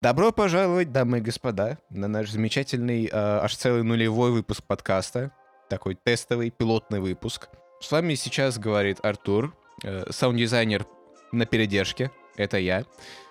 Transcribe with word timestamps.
Добро 0.00 0.30
пожаловать, 0.30 0.92
дамы 0.92 1.18
и 1.18 1.20
господа, 1.20 1.78
на 1.90 2.06
наш 2.06 2.30
замечательный, 2.30 3.06
э, 3.06 3.10
аж 3.12 3.56
целый 3.56 3.82
нулевой 3.82 4.30
выпуск 4.30 4.62
подкаста. 4.62 5.32
Такой 5.68 5.96
тестовый, 5.96 6.50
пилотный 6.50 7.00
выпуск. 7.00 7.48
С 7.80 7.90
вами 7.90 8.14
сейчас 8.14 8.60
говорит 8.60 8.98
Артур, 9.02 9.56
э, 9.82 10.04
саунд-дизайнер 10.08 10.86
на 11.32 11.46
передержке, 11.46 12.12
это 12.36 12.58
я. 12.58 12.84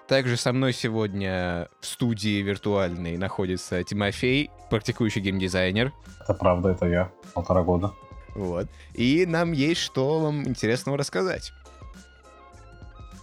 Также 0.09 0.35
со 0.35 0.51
мной 0.51 0.73
сегодня 0.73 1.69
в 1.79 1.85
студии 1.85 2.41
виртуальной 2.41 3.15
находится 3.15 3.81
Тимофей, 3.85 4.51
практикующий 4.69 5.21
геймдизайнер. 5.21 5.93
Это 6.21 6.33
правда, 6.33 6.71
это 6.71 6.85
я, 6.85 7.09
полтора 7.33 7.63
года. 7.63 7.93
Вот. 8.35 8.67
И 8.93 9.25
нам 9.25 9.53
есть 9.53 9.79
что 9.79 10.19
вам 10.19 10.45
интересного 10.45 10.97
рассказать. 10.97 11.53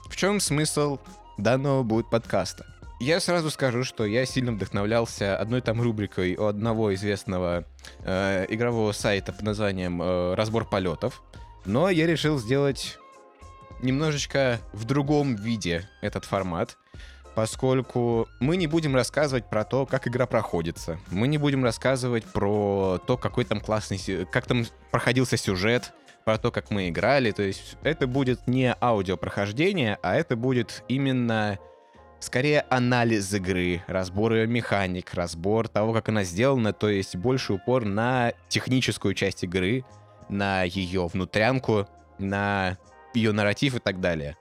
В 0.08 0.16
чем 0.16 0.40
смысл 0.40 0.98
данного 1.36 1.82
будет 1.82 2.08
подкаста? 2.08 2.73
Я 3.00 3.20
сразу 3.20 3.50
скажу, 3.50 3.84
что 3.84 4.04
я 4.06 4.24
сильно 4.24 4.52
вдохновлялся 4.52 5.36
одной 5.36 5.60
там 5.60 5.82
рубрикой 5.82 6.36
у 6.36 6.46
одного 6.46 6.94
известного 6.94 7.64
э, 8.00 8.46
игрового 8.48 8.92
сайта 8.92 9.32
под 9.32 9.42
названием 9.42 10.00
э, 10.00 10.34
«Разбор 10.34 10.64
полетов», 10.64 11.22
но 11.64 11.90
я 11.90 12.06
решил 12.06 12.38
сделать 12.38 12.98
немножечко 13.82 14.60
в 14.72 14.84
другом 14.84 15.34
виде 15.34 15.88
этот 16.02 16.24
формат, 16.24 16.78
поскольку 17.34 18.28
мы 18.40 18.56
не 18.56 18.68
будем 18.68 18.94
рассказывать 18.94 19.50
про 19.50 19.64
то, 19.64 19.86
как 19.86 20.06
игра 20.06 20.26
проходится, 20.26 20.98
мы 21.10 21.26
не 21.26 21.36
будем 21.36 21.64
рассказывать 21.64 22.24
про 22.24 22.98
то, 23.06 23.16
какой 23.16 23.44
там 23.44 23.60
классный, 23.60 23.98
как 24.30 24.46
там 24.46 24.66
проходился 24.90 25.36
сюжет, 25.36 25.92
про 26.24 26.38
то, 26.38 26.50
как 26.50 26.70
мы 26.70 26.88
играли, 26.88 27.32
то 27.32 27.42
есть 27.42 27.76
это 27.82 28.06
будет 28.06 28.46
не 28.46 28.74
аудиопрохождение, 28.80 29.98
а 30.02 30.14
это 30.14 30.36
будет 30.36 30.82
именно 30.88 31.58
скорее 32.24 32.62
анализ 32.70 33.32
игры, 33.34 33.82
разбор 33.86 34.34
ее 34.34 34.46
механик, 34.46 35.14
разбор 35.14 35.68
того, 35.68 35.92
как 35.92 36.08
она 36.08 36.24
сделана, 36.24 36.72
то 36.72 36.88
есть 36.88 37.16
больше 37.16 37.52
упор 37.52 37.84
на 37.84 38.32
техническую 38.48 39.14
часть 39.14 39.44
игры, 39.44 39.84
на 40.28 40.62
ее 40.62 41.06
внутрянку, 41.06 41.86
на 42.18 42.78
ее 43.14 43.32
нарратив 43.32 43.76
и 43.76 43.78
так 43.78 44.00
далее. 44.00 44.36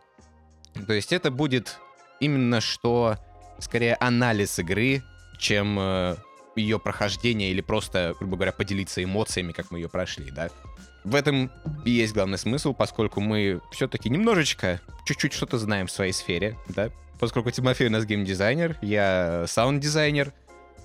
То 0.88 0.94
есть 0.94 1.14
это 1.14 1.30
будет 1.30 1.78
именно 2.20 2.62
что 2.62 3.18
скорее 3.60 3.96
анализ 3.96 4.58
игры, 4.60 5.04
чем 5.38 5.78
э, 5.80 6.16
ее 6.56 6.80
прохождение 6.80 7.52
или 7.52 7.62
просто, 7.62 8.16
грубо 8.20 8.38
говоря, 8.38 8.54
поделиться 8.54 9.04
эмоциями, 9.04 9.52
как 9.52 9.72
мы 9.72 9.80
ее 9.80 9.90
прошли, 9.90 10.32
да. 10.32 10.50
В 11.04 11.16
этом 11.16 11.52
и 11.84 11.92
есть 11.92 12.14
главный 12.14 12.38
смысл, 12.38 12.74
поскольку 12.74 13.20
мы 13.20 13.60
все-таки 13.72 14.10
немножечко, 14.10 14.80
чуть-чуть 15.06 15.34
что-то 15.34 15.58
знаем 15.58 15.88
в 15.88 15.92
своей 15.92 16.14
сфере, 16.14 16.58
да, 16.70 16.90
поскольку 17.24 17.52
Тимофей 17.52 17.88
у 17.88 17.90
нас 17.90 18.04
геймдизайнер, 18.04 18.78
я 18.82 19.46
саунд-дизайнер, 19.48 20.34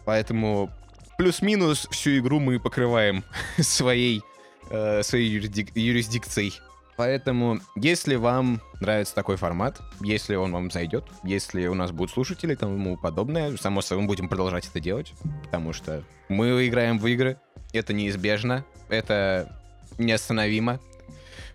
поэтому 0.05 0.70
плюс-минус 1.17 1.89
всю 1.91 2.19
игру 2.19 2.39
мы 2.39 2.61
покрываем 2.61 3.25
своей, 3.58 4.22
э, 4.70 5.03
своей 5.03 5.36
юрисдик- 5.36 5.72
юрисдикцией. 5.75 6.55
Поэтому, 6.97 7.58
если 7.75 8.14
вам 8.14 8.61
нравится 8.80 9.17
такой 9.17 9.36
формат, 9.36 9.80
если 10.00 10.36
он 10.36 10.53
вам 10.53 10.70
зайдет, 10.70 11.06
если 11.25 11.67
у 11.67 11.75
нас 11.75 11.91
будут 11.91 12.12
слушатели 12.12 12.52
и 12.52 12.56
тому 12.56 12.97
подобное, 12.97 13.56
само 13.56 13.83
собой, 13.83 14.02
мы 14.02 14.06
будем 14.06 14.28
продолжать 14.28 14.69
это 14.69 14.78
делать, 14.78 15.14
потому 15.42 15.73
что 15.73 16.05
мы 16.28 16.69
играем 16.69 17.00
в 17.00 17.06
игры, 17.08 17.41
это 17.73 17.92
неизбежно, 17.92 18.64
это 18.89 19.61
неостановимо, 19.98 20.78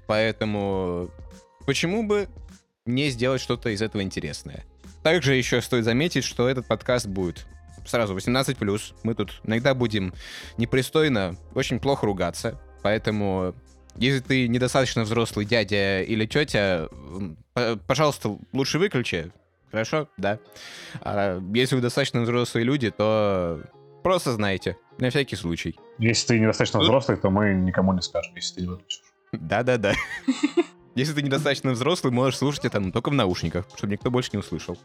поэтому 0.08 1.10
почему 1.66 2.06
бы 2.06 2.28
не 2.86 3.10
сделать 3.10 3.40
что-то 3.40 3.70
из 3.70 3.82
этого 3.82 4.02
интересное? 4.02 4.66
Также 5.04 5.36
еще 5.36 5.62
стоит 5.62 5.84
заметить, 5.84 6.24
что 6.24 6.48
этот 6.48 6.66
подкаст 6.66 7.08
будет 7.08 7.46
сразу 7.86 8.16
18+. 8.16 8.94
Мы 9.04 9.16
тут 9.16 9.42
иногда 9.44 9.74
будем 9.74 10.14
непристойно, 10.58 11.36
очень 11.54 11.80
плохо 11.80 12.06
ругаться. 12.06 12.60
Поэтому, 12.82 13.54
если 13.96 14.20
ты 14.22 14.48
недостаточно 14.48 15.04
взрослый 15.04 15.46
дядя 15.46 16.02
или 16.02 16.26
тетя, 16.26 16.88
пожалуйста, 17.86 18.38
лучше 18.54 18.80
выключи. 18.80 19.32
Хорошо? 19.72 20.08
Да. 20.18 20.40
А 21.02 21.42
если 21.54 21.76
вы 21.76 21.82
достаточно 21.82 22.22
взрослые 22.22 22.64
люди, 22.64 22.92
то 22.92 23.62
просто 24.04 24.32
знайте. 24.32 24.78
На 25.00 25.10
всякий 25.10 25.36
случай. 25.36 25.76
Если 25.98 26.28
ты 26.28 26.40
недостаточно 26.40 26.80
взрослый, 26.80 27.18
то 27.18 27.32
мы 27.32 27.54
никому 27.54 27.94
не 27.94 28.02
скажем, 28.02 28.36
если 28.36 28.56
ты 28.56 28.62
не 28.62 28.68
выключишь. 28.68 29.02
Да-да-да. 29.32 29.94
Если 30.96 31.14
ты 31.14 31.22
недостаточно 31.24 31.72
взрослый, 31.72 32.14
можешь 32.14 32.38
слушать 32.38 32.66
это 32.66 32.80
но 32.80 32.92
только 32.92 33.10
в 33.10 33.14
наушниках, 33.14 33.66
чтобы 33.76 33.94
никто 33.94 34.12
больше 34.12 34.30
не 34.34 34.40
услышал. 34.40 34.78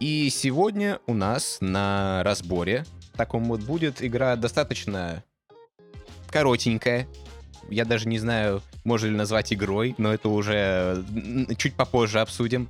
И 0.00 0.30
сегодня 0.30 0.98
у 1.06 1.14
нас 1.14 1.58
на 1.60 2.22
разборе 2.22 2.84
таком 3.16 3.44
вот 3.44 3.60
будет 3.60 4.02
игра 4.02 4.36
достаточно 4.36 5.24
коротенькая. 6.30 7.06
Я 7.68 7.84
даже 7.84 8.08
не 8.08 8.18
знаю, 8.18 8.62
можно 8.84 9.06
ли 9.06 9.16
назвать 9.16 9.52
игрой, 9.52 9.94
но 9.98 10.12
это 10.14 10.28
уже 10.28 11.04
чуть 11.58 11.74
попозже 11.74 12.20
обсудим. 12.20 12.68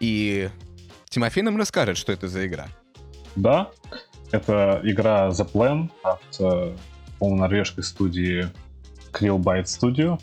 И 0.00 0.48
Тимофей 1.08 1.42
нам 1.42 1.56
расскажет, 1.56 1.96
что 1.96 2.12
это 2.12 2.28
за 2.28 2.46
игра. 2.46 2.68
Да, 3.36 3.70
это 4.30 4.80
игра 4.84 5.28
The 5.28 5.50
Plan 5.50 5.90
от, 6.02 6.22
э, 6.40 6.76
по-моему, 7.18 7.40
норвежской 7.40 7.84
студии 7.84 8.48
Krillbyte 9.12 9.64
Studio 9.64 10.20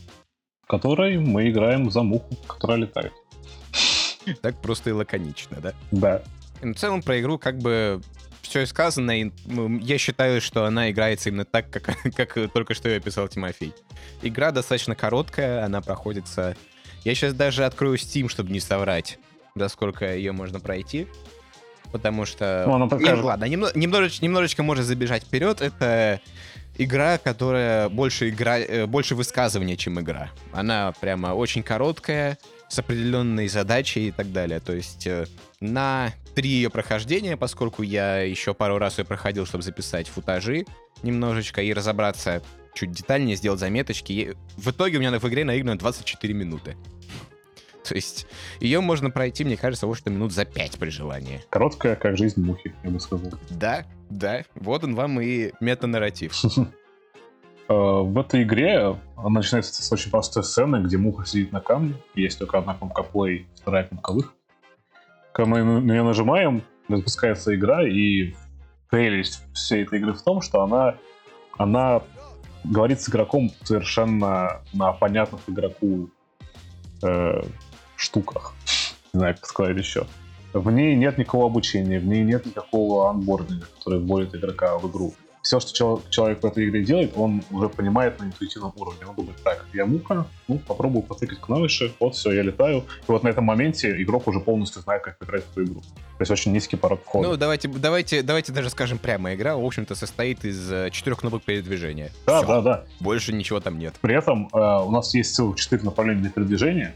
которой 0.72 1.18
мы 1.18 1.50
играем 1.50 1.92
за 1.92 2.02
муху, 2.02 2.34
которая 2.48 2.78
летает. 2.78 3.12
Так 4.42 4.56
просто 4.62 4.92
и 4.92 4.94
лаконично, 4.94 5.58
да? 5.60 5.74
Да. 5.92 6.22
в 6.62 6.74
целом 6.76 7.02
про 7.02 7.20
игру 7.20 7.38
как 7.38 7.58
бы 7.58 8.02
все 8.42 8.66
сказано, 8.66 9.22
и 9.22 9.32
я 9.82 9.98
считаю, 9.98 10.40
что 10.40 10.64
она 10.64 10.90
играется 10.90 11.28
именно 11.28 11.44
так, 11.44 11.70
как, 11.70 11.98
как 12.16 12.38
только 12.54 12.74
что 12.74 12.88
я 12.88 12.98
описал 12.98 13.28
Тимофей. 13.28 13.74
Игра 14.22 14.52
достаточно 14.52 14.96
короткая, 14.96 15.66
она 15.66 15.82
проходится... 15.82 16.56
Я 17.04 17.16
сейчас 17.16 17.34
даже 17.34 17.66
открою 17.66 17.96
Steam, 17.96 18.30
чтобы 18.30 18.52
не 18.52 18.62
соврать, 18.62 19.20
до 19.56 19.68
сколько 19.68 20.16
ее 20.16 20.32
можно 20.32 20.62
пройти. 20.62 21.08
Потому 21.92 22.26
что... 22.26 22.64
Ну, 22.66 22.76
она 22.76 22.88
покажет. 22.88 23.16
Нет, 23.16 23.26
ладно, 23.26 23.44
немножечко, 23.46 24.24
немножечко 24.24 24.64
можно 24.64 24.86
забежать 24.86 25.24
вперед. 25.24 25.62
Это 25.62 26.22
игра, 26.84 27.18
которая 27.18 27.90
больше 27.90 28.30
игра, 28.30 28.60
э, 28.60 28.86
больше 28.86 29.16
высказывания, 29.16 29.78
чем 29.78 30.00
игра. 30.00 30.32
Она 30.52 30.94
прямо 31.00 31.28
очень 31.28 31.64
короткая, 31.64 32.38
с 32.70 32.80
определенной 32.80 33.50
задачей 33.50 34.08
и 34.08 34.12
так 34.12 34.32
далее. 34.32 34.62
То 34.62 34.74
есть 34.74 35.06
э, 35.06 35.26
на 35.60 36.14
три 36.36 36.50
ее 36.50 36.70
прохождения, 36.70 37.36
поскольку 37.36 37.84
я 37.84 38.20
еще 38.20 38.54
пару 38.54 38.78
раз 38.78 38.98
ее 38.98 39.06
проходил, 39.06 39.46
чтобы 39.46 39.64
записать 39.64 40.08
футажи 40.08 40.66
немножечко 41.04 41.62
и 41.62 41.74
разобраться 41.74 42.42
чуть 42.74 42.92
детальнее, 42.92 43.36
сделать 43.36 43.60
заметочки. 43.60 44.36
В 44.56 44.72
итоге 44.72 44.98
у 44.98 45.00
меня 45.02 45.12
в 45.12 45.28
игре 45.28 45.44
наиграно 45.44 45.78
24 45.78 46.34
минуты. 46.34 46.78
То 47.88 47.96
есть 47.96 48.28
ее 48.60 48.82
можно 48.82 49.10
пройти, 49.10 49.44
мне 49.44 49.58
кажется, 49.58 49.88
вот 49.88 49.98
что 49.98 50.10
минут 50.10 50.32
за 50.32 50.46
пять 50.46 50.78
при 50.78 50.90
желании. 50.90 51.42
Короткая, 51.50 51.96
как 51.96 52.18
жизнь 52.18 52.42
мухи, 52.42 52.74
я 52.84 52.90
бы 52.90 53.00
сказал. 53.00 53.32
Да, 53.50 53.86
да. 54.10 54.44
Вот 54.56 54.84
он 54.84 54.96
вам 54.96 55.20
и 55.22 55.52
метанарратив. 55.60 56.34
Э, 57.70 58.02
в 58.02 58.18
этой 58.20 58.44
игре 58.44 58.98
она 59.16 59.30
начинается 59.30 59.82
с 59.82 59.92
очень 59.94 60.12
простой 60.12 60.44
сцены, 60.44 60.84
где 60.84 60.98
муха 60.98 61.26
сидит 61.26 61.54
на 61.54 61.62
камне, 61.62 61.94
есть 62.16 62.38
только 62.38 62.58
одна 62.58 62.74
кнопка 62.74 63.02
play, 63.02 63.46
вторая 63.56 63.86
кнопка 63.86 64.12
выход. 64.12 64.34
Когда 65.32 65.52
мы 65.52 65.64
на 65.64 65.80
нее 65.80 66.04
нажимаем, 66.04 66.64
запускается 66.90 67.56
игра, 67.56 67.88
и 67.88 68.34
прелесть 68.90 69.42
всей 69.54 69.84
этой 69.84 70.00
игры 70.00 70.14
в 70.14 70.22
том, 70.22 70.42
что 70.42 70.64
она, 70.64 70.96
она 71.58 72.02
говорит 72.66 73.00
с 73.02 73.10
игроком 73.10 73.52
совершенно 73.64 74.62
на 74.74 74.92
понятных 74.92 75.42
игроку 75.48 76.10
э, 77.02 77.42
штуках. 78.02 78.54
Не 79.14 79.20
знаю, 79.20 79.36
как 79.36 79.46
сказать 79.46 79.78
еще. 79.78 80.08
В 80.54 80.70
ней 80.72 80.96
нет 80.96 81.18
никакого 81.18 81.46
обучения, 81.46 82.00
в 82.00 82.06
ней 82.06 82.24
нет 82.24 82.46
никакого 82.46 83.10
анбординга, 83.10 83.68
который 83.78 84.00
вводит 84.00 84.36
игрока 84.36 84.78
в 84.78 84.90
игру. 84.90 85.14
Все, 85.42 85.60
что 85.60 86.02
человек 86.10 86.44
в 86.44 86.46
этой 86.46 86.70
игре 86.70 86.84
делает, 86.84 87.14
он 87.16 87.42
уже 87.50 87.68
понимает 87.68 88.20
на 88.20 88.26
интуитивном 88.26 88.74
уровне. 88.76 89.08
Он 89.08 89.16
думает, 89.16 89.42
так, 89.44 89.66
я 89.74 89.88
мука, 89.88 90.28
ну, 90.48 90.60
попробую 90.60 91.02
потыкать 91.02 91.40
клавиши, 91.40 91.94
вот, 92.00 92.14
все, 92.16 92.32
я 92.32 92.44
летаю. 92.44 92.84
И 93.08 93.12
вот 93.12 93.24
на 93.24 93.30
этом 93.30 93.46
моменте 93.46 94.00
игрок 94.04 94.28
уже 94.28 94.40
полностью 94.40 94.84
знает, 94.84 95.02
как 95.02 95.18
играть 95.22 95.44
в 95.44 95.52
эту 95.52 95.64
игру. 95.64 95.82
То 95.82 96.22
есть 96.22 96.32
очень 96.32 96.52
низкий 96.52 96.76
порог 96.76 97.02
входа. 97.04 97.30
Ну, 97.30 97.38
давайте, 97.38 97.68
давайте, 97.68 98.22
давайте 98.22 98.52
даже 98.52 98.70
скажем 98.70 99.00
прямо, 99.00 99.34
игра, 99.34 99.56
в 99.58 99.66
общем-то, 99.66 99.96
состоит 99.96 100.46
из 100.46 100.72
э, 100.72 100.92
четырех 100.92 101.20
кнопок 101.20 101.42
передвижения. 101.42 102.12
Да, 102.28 102.44
все. 102.44 102.48
да, 102.48 102.62
да. 102.62 102.84
Больше 103.00 103.34
ничего 103.34 103.60
там 103.60 103.80
нет. 103.80 103.96
При 104.00 104.16
этом 104.16 104.48
э, 104.54 104.58
у 104.58 104.92
нас 104.92 105.12
есть 105.16 105.34
целых 105.34 105.58
четыре 105.58 105.82
направления 105.82 106.22
для 106.22 106.30
передвижения, 106.30 106.94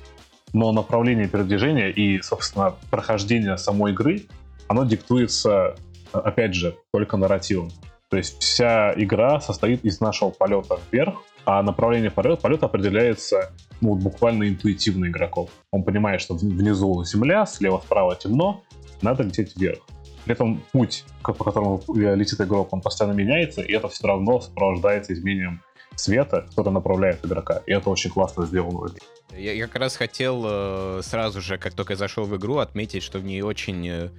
но 0.56 0.72
направление 0.72 1.28
передвижения 1.28 1.90
и, 1.90 2.22
собственно, 2.22 2.76
прохождение 2.90 3.58
самой 3.58 3.92
игры, 3.92 4.24
оно 4.70 4.86
диктуется, 4.86 5.76
опять 6.14 6.56
же, 6.56 6.78
только 6.94 7.18
нарративом. 7.18 7.72
То 8.10 8.16
есть 8.16 8.42
вся 8.42 8.94
игра 8.96 9.42
состоит 9.42 9.84
из 9.84 10.00
нашего 10.00 10.30
полета 10.30 10.80
вверх, 10.90 11.24
а 11.46 11.62
направление 11.62 12.10
полета, 12.10 12.42
полета 12.42 12.68
определяется 12.68 13.52
ну, 13.82 13.96
буквально 13.96 14.48
интуитивно 14.48 15.08
игроков. 15.08 15.50
Он 15.72 15.84
понимает, 15.84 16.22
что 16.22 16.36
внизу 16.36 17.04
земля, 17.04 17.46
слева-справа 17.46 18.16
темно, 18.16 18.64
надо 19.02 19.24
лететь 19.24 19.58
вверх. 19.58 19.80
При 20.24 20.36
этом 20.36 20.64
путь, 20.72 21.04
по 21.22 21.34
которому 21.34 21.84
летит 21.94 22.40
игрок, 22.40 22.72
он 22.72 22.80
постоянно 22.80 23.14
меняется, 23.14 23.62
и 23.62 23.74
это 23.74 23.90
все 23.90 24.08
равно 24.08 24.40
сопровождается 24.40 25.12
изменением 25.12 25.62
света, 25.96 26.48
который 26.50 26.72
направляет 26.72 27.26
игрока. 27.26 27.62
И 27.66 27.72
это 27.72 27.90
очень 27.90 28.10
классно 28.10 28.46
сделано. 28.46 28.90
Я, 29.38 29.68
как 29.68 29.76
раз 29.78 29.96
хотел 29.96 30.44
э, 30.46 31.02
сразу 31.04 31.42
же, 31.42 31.58
как 31.58 31.74
только 31.74 31.94
я 31.94 31.98
зашел 31.98 32.26
в 32.26 32.36
игру, 32.38 32.58
отметить, 32.58 33.04
что 33.04 33.20
в 33.20 33.24
ней 33.24 33.42
очень 33.42 33.88
э, 33.88 34.10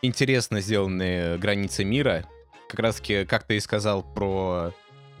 интересно 0.00 0.60
сделаны 0.60 1.36
границы 1.38 1.84
мира. 1.84 2.26
Как 2.68 2.80
раз 2.80 2.96
таки, 2.96 3.24
как 3.24 3.44
ты 3.44 3.56
и 3.56 3.60
сказал 3.60 4.02
про 4.02 4.72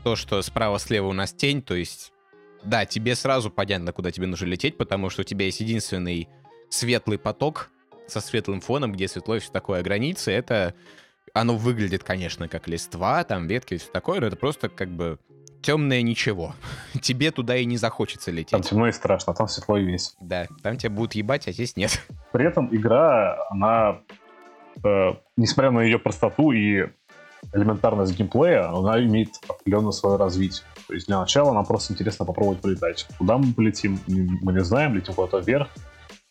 то, 0.02 0.16
что 0.16 0.40
справа-слева 0.42 1.06
у 1.06 1.12
нас 1.12 1.32
тень, 1.32 1.62
то 1.62 1.74
есть, 1.74 2.12
да, 2.62 2.86
тебе 2.86 3.14
сразу 3.14 3.50
понятно, 3.50 3.92
куда 3.92 4.10
тебе 4.10 4.26
нужно 4.26 4.46
лететь, 4.46 4.76
потому 4.76 5.10
что 5.10 5.22
у 5.22 5.24
тебя 5.24 5.46
есть 5.46 5.60
единственный 5.60 6.28
светлый 6.70 7.18
поток 7.18 7.70
со 8.06 8.20
светлым 8.20 8.60
фоном, 8.60 8.92
где 8.92 9.08
светло 9.08 9.36
и 9.36 9.40
все 9.40 9.50
такое. 9.50 9.82
Границы— 9.82 10.30
это... 10.32 10.74
Оно 11.32 11.56
выглядит, 11.56 12.04
конечно, 12.04 12.48
как 12.48 12.68
листва, 12.68 13.24
там 13.24 13.48
ветки 13.48 13.74
и 13.74 13.78
все 13.78 13.90
такое, 13.90 14.20
но 14.20 14.26
это 14.28 14.36
просто 14.36 14.68
как 14.68 14.88
бы 14.88 15.18
темное 15.64 16.02
ничего. 16.02 16.54
Тебе 17.00 17.30
туда 17.30 17.56
и 17.56 17.64
не 17.64 17.76
захочется 17.76 18.30
лететь. 18.30 18.50
Там 18.50 18.62
темно 18.62 18.88
и 18.88 18.92
страшно, 18.92 19.32
а 19.32 19.36
там 19.36 19.48
светло 19.48 19.76
и 19.78 19.84
весело. 19.84 20.16
Да, 20.20 20.46
там 20.62 20.76
тебя 20.76 20.90
будут 20.90 21.14
ебать, 21.14 21.48
а 21.48 21.52
здесь 21.52 21.76
нет. 21.76 22.00
При 22.32 22.46
этом 22.46 22.68
игра, 22.74 23.36
она, 23.50 24.00
э, 24.84 25.14
несмотря 25.36 25.70
на 25.70 25.80
ее 25.80 25.98
простоту 25.98 26.52
и 26.52 26.86
элементарность 27.52 28.16
геймплея, 28.16 28.68
она 28.68 29.02
имеет 29.02 29.30
определенное 29.48 29.92
свое 29.92 30.16
развитие. 30.16 30.64
То 30.86 30.94
есть 30.94 31.06
для 31.06 31.18
начала 31.18 31.52
нам 31.52 31.64
просто 31.64 31.92
интересно 31.92 32.24
попробовать 32.24 32.60
полетать. 32.60 33.06
Куда 33.18 33.38
мы 33.38 33.52
полетим, 33.52 33.98
мы 34.06 34.52
не 34.52 34.64
знаем, 34.64 34.94
летим 34.94 35.14
куда-то 35.14 35.38
вверх, 35.38 35.68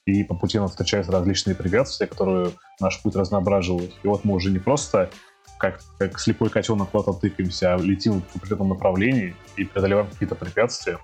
и 0.06 0.24
по 0.24 0.36
пути 0.36 0.60
нам 0.60 0.68
встречаются 0.68 1.12
различные 1.12 1.56
препятствия, 1.56 2.08
которые 2.08 2.52
наш 2.80 3.02
путь 3.02 3.16
разноображивают. 3.16 3.94
И 4.04 4.08
вот 4.08 4.26
мы 4.26 4.36
уже 4.36 4.52
не 4.52 4.60
просто 4.60 5.10
как, 5.58 5.82
как 5.98 6.20
слепой 6.20 6.50
котенок 6.50 6.90
куда-то 6.90 7.14
тыкаемся, 7.14 7.76
а 7.76 7.78
летим 7.78 8.22
в 8.22 8.36
определенном 8.36 8.70
направлении 8.70 9.36
и 9.56 9.66
преодолеваем 9.66 10.08
какие-то 10.08 10.36
препятствия. 10.36 11.00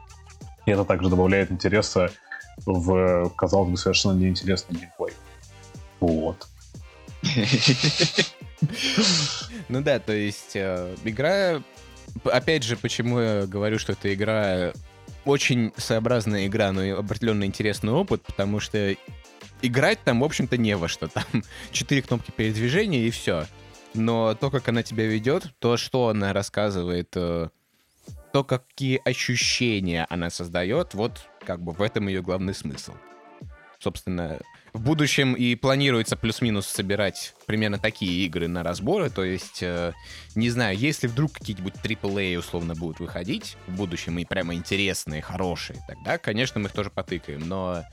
И 0.66 0.72
это 0.72 0.86
также 0.86 1.10
добавляет 1.10 1.52
интереса 1.52 2.12
в, 2.66 3.30
казалось 3.38 3.70
бы, 3.70 3.78
совершенно 3.78 4.14
неинтересный 4.18 4.80
геймплей. 4.80 5.14
Вот. 6.00 6.48
Ну 9.70 9.82
да, 9.82 10.00
то 10.00 10.12
есть 10.12 10.56
э, 10.56 10.96
игра... 11.06 11.62
Опять 12.26 12.64
же, 12.64 12.76
почему 12.76 13.20
я 13.20 13.46
говорю, 13.46 13.80
что 13.80 13.94
эта 13.94 14.14
игра 14.14 14.74
очень 15.26 15.72
своеобразная 15.78 16.48
игра, 16.48 16.72
но 16.72 16.84
и 16.84 16.90
определенно 16.90 17.46
интересный 17.46 17.92
опыт, 17.92 18.24
потому 18.24 18.60
что 18.60 18.96
играть 19.62 20.00
там, 20.04 20.22
в 20.22 20.24
общем-то, 20.24 20.58
не 20.58 20.76
во 20.76 20.88
что. 20.88 21.08
Там 21.08 21.24
четыре 21.72 22.02
кнопки 22.02 22.32
передвижения 22.32 23.06
и 23.06 23.12
все. 23.12 23.46
Но 23.94 24.36
то, 24.36 24.52
как 24.52 24.68
она 24.68 24.84
тебя 24.84 25.06
ведет, 25.06 25.48
то, 25.60 25.78
что 25.78 26.10
она 26.10 26.34
рассказывает, 26.34 27.10
э, 27.16 27.50
то, 28.32 28.44
какие 28.44 29.02
ощущения 29.04 30.06
она 30.10 30.30
создает, 30.30 30.94
вот 30.94 31.22
как 31.46 31.62
бы 31.62 31.72
в 31.72 31.82
этом 31.82 32.08
ее 32.08 32.22
главный 32.22 32.54
смысл. 32.54 32.94
Собственно, 33.80 34.40
в 34.74 34.82
будущем 34.82 35.34
и 35.34 35.56
планируется 35.56 36.16
плюс-минус 36.16 36.68
собирать 36.68 37.34
примерно 37.46 37.80
такие 37.80 38.26
игры 38.26 38.48
на 38.48 38.62
разборы. 38.62 39.10
То 39.10 39.24
есть, 39.24 39.64
э, 39.64 39.94
не 40.36 40.50
знаю, 40.50 40.78
если 40.78 41.08
вдруг 41.08 41.34
какие-нибудь 41.34 41.76
AAA 41.82 42.38
условно 42.38 42.76
будут 42.76 43.00
выходить 43.00 43.58
в 43.68 43.76
будущем 43.76 44.20
и 44.20 44.26
прямо 44.26 44.54
интересные, 44.54 45.22
хорошие, 45.22 45.80
тогда, 45.88 46.18
конечно, 46.18 46.60
мы 46.60 46.68
их 46.68 46.74
тоже 46.74 46.90
потыкаем. 46.90 47.48
Но 47.48 47.84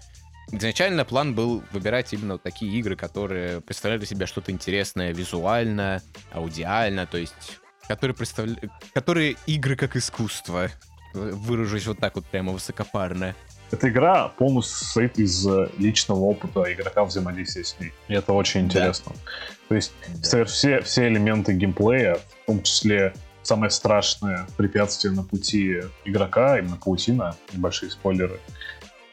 изначально 0.52 1.04
план 1.04 1.34
был 1.34 1.62
выбирать 1.72 2.12
именно 2.12 2.38
такие 2.38 2.72
игры, 2.78 2.96
которые 2.96 3.60
представляли 3.60 4.04
себя 4.04 4.26
что-то 4.26 4.52
интересное 4.52 5.12
визуально, 5.12 6.02
аудиально, 6.32 7.06
то 7.06 7.19
есть 7.19 7.60
которые, 7.88 8.14
представля... 8.14 8.56
которые 8.94 9.37
игры 9.46 9.76
как 9.76 9.96
искусство. 9.96 10.70
Выражусь 11.14 11.87
вот 11.87 11.98
так 11.98 12.16
вот 12.16 12.26
прямо 12.26 12.52
высокопарно. 12.52 13.34
Эта 13.70 13.88
игра 13.88 14.28
полностью 14.28 14.76
состоит 14.76 15.19
из 15.19 15.46
э, 15.46 15.69
личного 15.78 16.20
опыта 16.20 16.70
игрока 16.72 17.04
взаимодействия 17.04 17.64
с 17.64 17.81
ней. 17.81 17.92
И 18.08 18.14
это 18.14 18.32
очень 18.32 18.62
интересно. 18.62 19.12
Да. 19.14 19.20
То 19.69 19.75
есть 19.75 19.92
да. 20.08 20.44
все, 20.44 20.81
все 20.82 21.08
элементы 21.08 21.54
геймплея, 21.54 22.16
в 22.16 22.46
том 22.46 22.62
числе 22.62 23.14
самое 23.42 23.70
страшное 23.70 24.46
препятствие 24.56 25.14
на 25.14 25.22
пути 25.22 25.81
игрока, 26.04 26.58
именно 26.58 26.76
паутина, 26.76 27.34
небольшие 27.52 27.90
спойлеры, 27.90 28.38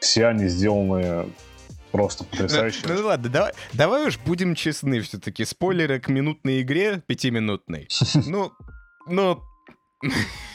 все 0.04 0.26
они 0.26 0.48
сделаны 0.48 1.26
просто 1.90 2.24
потрясающе. 2.24 2.80
Ну, 2.86 2.94
ну 2.94 3.06
ладно, 3.06 3.28
давай, 3.28 3.52
давай 3.72 4.06
уж 4.06 4.18
будем 4.18 4.54
честны 4.54 5.00
все-таки. 5.00 5.44
Спойлеры 5.44 5.98
к 5.98 6.08
минутной 6.08 6.62
игре, 6.62 7.02
пятиминутной. 7.06 7.88
Ну, 8.26 8.52
ну... 9.06 9.40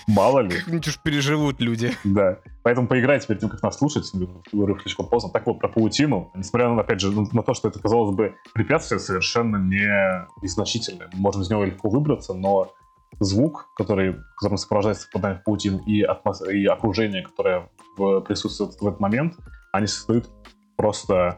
Мало 0.07 0.41
ли. 0.41 0.51
Как-нибудь 0.51 0.87
уж 0.87 0.99
переживут 1.01 1.59
люди. 1.59 1.91
Да. 2.03 2.39
Поэтому 2.61 2.87
поиграйте 2.87 3.25
перед 3.27 3.39
тем, 3.39 3.49
как 3.49 3.63
нас 3.63 3.77
слушать, 3.77 4.05
говорю 4.51 4.77
слишком 4.79 5.07
поздно. 5.07 5.31
Так 5.31 5.47
вот, 5.47 5.59
про 5.59 5.67
паутину. 5.67 6.31
Несмотря, 6.35 6.69
на, 6.69 6.81
опять 6.81 6.99
же, 6.99 7.11
на 7.11 7.41
то, 7.41 7.53
что 7.53 7.69
это, 7.69 7.79
казалось 7.79 8.15
бы, 8.15 8.35
препятствие 8.53 8.99
совершенно 8.99 9.57
не 9.57 10.27
незначительное. 10.43 11.09
Можем 11.13 11.41
из 11.41 11.49
него 11.49 11.63
легко 11.63 11.89
выбраться, 11.89 12.33
но 12.33 12.71
звук, 13.19 13.71
который, 13.75 14.15
которым 14.35 14.57
сопровождается 14.57 15.07
попадание 15.07 15.39
в 15.39 15.43
паутину, 15.43 15.79
и, 15.85 16.01
атмос... 16.01 16.41
и 16.47 16.65
окружение, 16.65 17.23
которое 17.23 17.69
в... 17.99 18.21
присутствует 18.21 18.73
в 18.79 18.87
этот 18.87 18.99
момент, 18.99 19.35
они 19.71 19.87
создают 19.87 20.29
просто, 20.77 21.37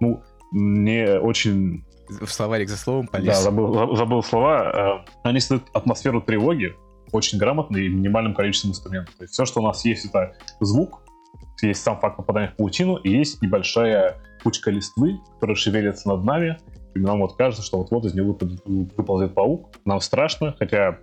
ну, 0.00 0.22
не 0.52 1.18
очень... 1.18 1.84
В 2.08 2.28
словарик 2.28 2.68
за 2.68 2.76
словом 2.76 3.06
полез. 3.06 3.26
Да, 3.26 3.40
забыл, 3.40 3.96
забыл 3.96 4.22
слова. 4.22 5.04
Э, 5.06 5.10
они 5.22 5.40
создают 5.40 5.64
атмосферу 5.72 6.20
тревоги 6.20 6.74
очень 7.14 7.38
грамотно 7.38 7.76
и 7.76 7.88
минимальным 7.88 8.34
количеством 8.34 8.72
инструментов. 8.72 9.14
То 9.14 9.24
есть 9.24 9.34
все, 9.34 9.44
что 9.44 9.60
у 9.60 9.64
нас 9.64 9.84
есть, 9.84 10.04
это 10.04 10.34
звук, 10.60 11.02
есть 11.62 11.82
сам 11.82 11.98
факт 12.00 12.16
попадания 12.16 12.48
в 12.48 12.56
паутину, 12.56 12.96
и 12.96 13.10
есть 13.10 13.40
небольшая 13.40 14.20
кучка 14.42 14.70
листвы, 14.70 15.20
которая 15.34 15.56
шевелится 15.56 16.08
над 16.08 16.24
нами, 16.24 16.58
и 16.94 16.98
нам 16.98 17.20
вот 17.20 17.36
кажется, 17.36 17.64
что 17.64 17.78
вот-вот 17.78 18.04
из 18.04 18.14
него 18.14 18.36
выползет 18.66 19.34
паук. 19.34 19.70
Нам 19.84 20.00
страшно, 20.00 20.54
хотя 20.58 20.98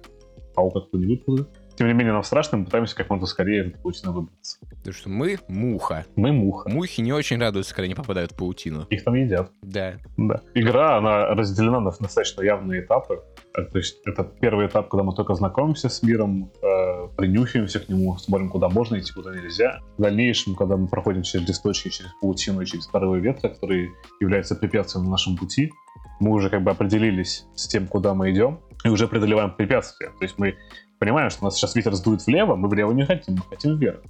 паук 0.53 0.73
как-то 0.73 0.97
не 0.97 1.07
выползет. 1.07 1.49
Тем 1.81 1.87
не 1.87 1.95
менее, 1.95 2.13
нам 2.13 2.21
страшно, 2.21 2.59
мы 2.59 2.65
пытаемся 2.65 2.95
как 2.95 3.09
можно 3.09 3.25
скорее 3.25 3.65
из 3.65 3.71
паутины 3.81 4.11
выбраться. 4.11 4.59
Потому 4.69 4.93
что 4.93 5.09
мы 5.09 5.39
муха. 5.47 6.05
Мы 6.15 6.31
муха. 6.31 6.69
Мухи 6.69 7.01
не 7.01 7.11
очень 7.11 7.39
радуются, 7.39 7.73
когда 7.73 7.85
они 7.85 7.95
попадают 7.95 8.33
в 8.33 8.35
паутину. 8.35 8.85
Их 8.91 9.03
там 9.03 9.15
едят. 9.15 9.49
Да. 9.63 9.95
Да. 10.15 10.41
Игра, 10.53 10.97
она 10.97 11.29
разделена 11.29 11.79
на 11.79 11.89
достаточно 11.89 12.43
явные 12.43 12.81
этапы. 12.81 13.23
Э, 13.57 13.63
то 13.63 13.79
есть 13.79 13.97
это 14.05 14.23
первый 14.23 14.67
этап, 14.67 14.89
когда 14.89 15.01
мы 15.01 15.15
только 15.15 15.33
знакомимся 15.33 15.89
с 15.89 16.03
миром, 16.03 16.51
э, 16.61 17.07
принюхиваемся 17.17 17.79
к 17.79 17.89
нему, 17.89 18.15
смотрим, 18.19 18.49
куда 18.49 18.69
можно 18.69 18.99
идти, 18.99 19.11
куда 19.11 19.35
нельзя. 19.35 19.79
В 19.97 20.03
дальнейшем, 20.03 20.53
когда 20.53 20.77
мы 20.77 20.87
проходим 20.87 21.23
через 21.23 21.47
листочки, 21.47 21.89
через 21.89 22.11
паутину 22.21 22.61
и 22.61 22.65
через 22.67 22.85
вторые 22.85 23.19
ветры, 23.23 23.49
которые 23.49 23.89
являются 24.19 24.55
препятствием 24.55 25.05
на 25.05 25.11
нашем 25.13 25.35
пути, 25.35 25.71
мы 26.19 26.29
уже 26.29 26.51
как 26.51 26.61
бы 26.61 26.69
определились 26.69 27.47
с 27.55 27.67
тем, 27.67 27.87
куда 27.87 28.13
мы 28.13 28.29
идем, 28.29 28.59
и 28.83 28.89
уже 28.89 29.07
преодолеваем 29.07 29.49
препятствия. 29.55 30.09
То 30.19 30.25
есть 30.25 30.37
мы 30.37 30.55
понимаем, 31.01 31.31
что 31.31 31.41
у 31.41 31.45
нас 31.45 31.55
сейчас 31.55 31.75
ветер 31.75 31.95
сдует 31.95 32.25
влево, 32.27 32.55
мы 32.55 32.69
влево 32.69 32.91
не 32.91 33.05
хотим, 33.05 33.35
мы 33.35 33.43
хотим 33.49 33.77
вверх. 33.77 34.01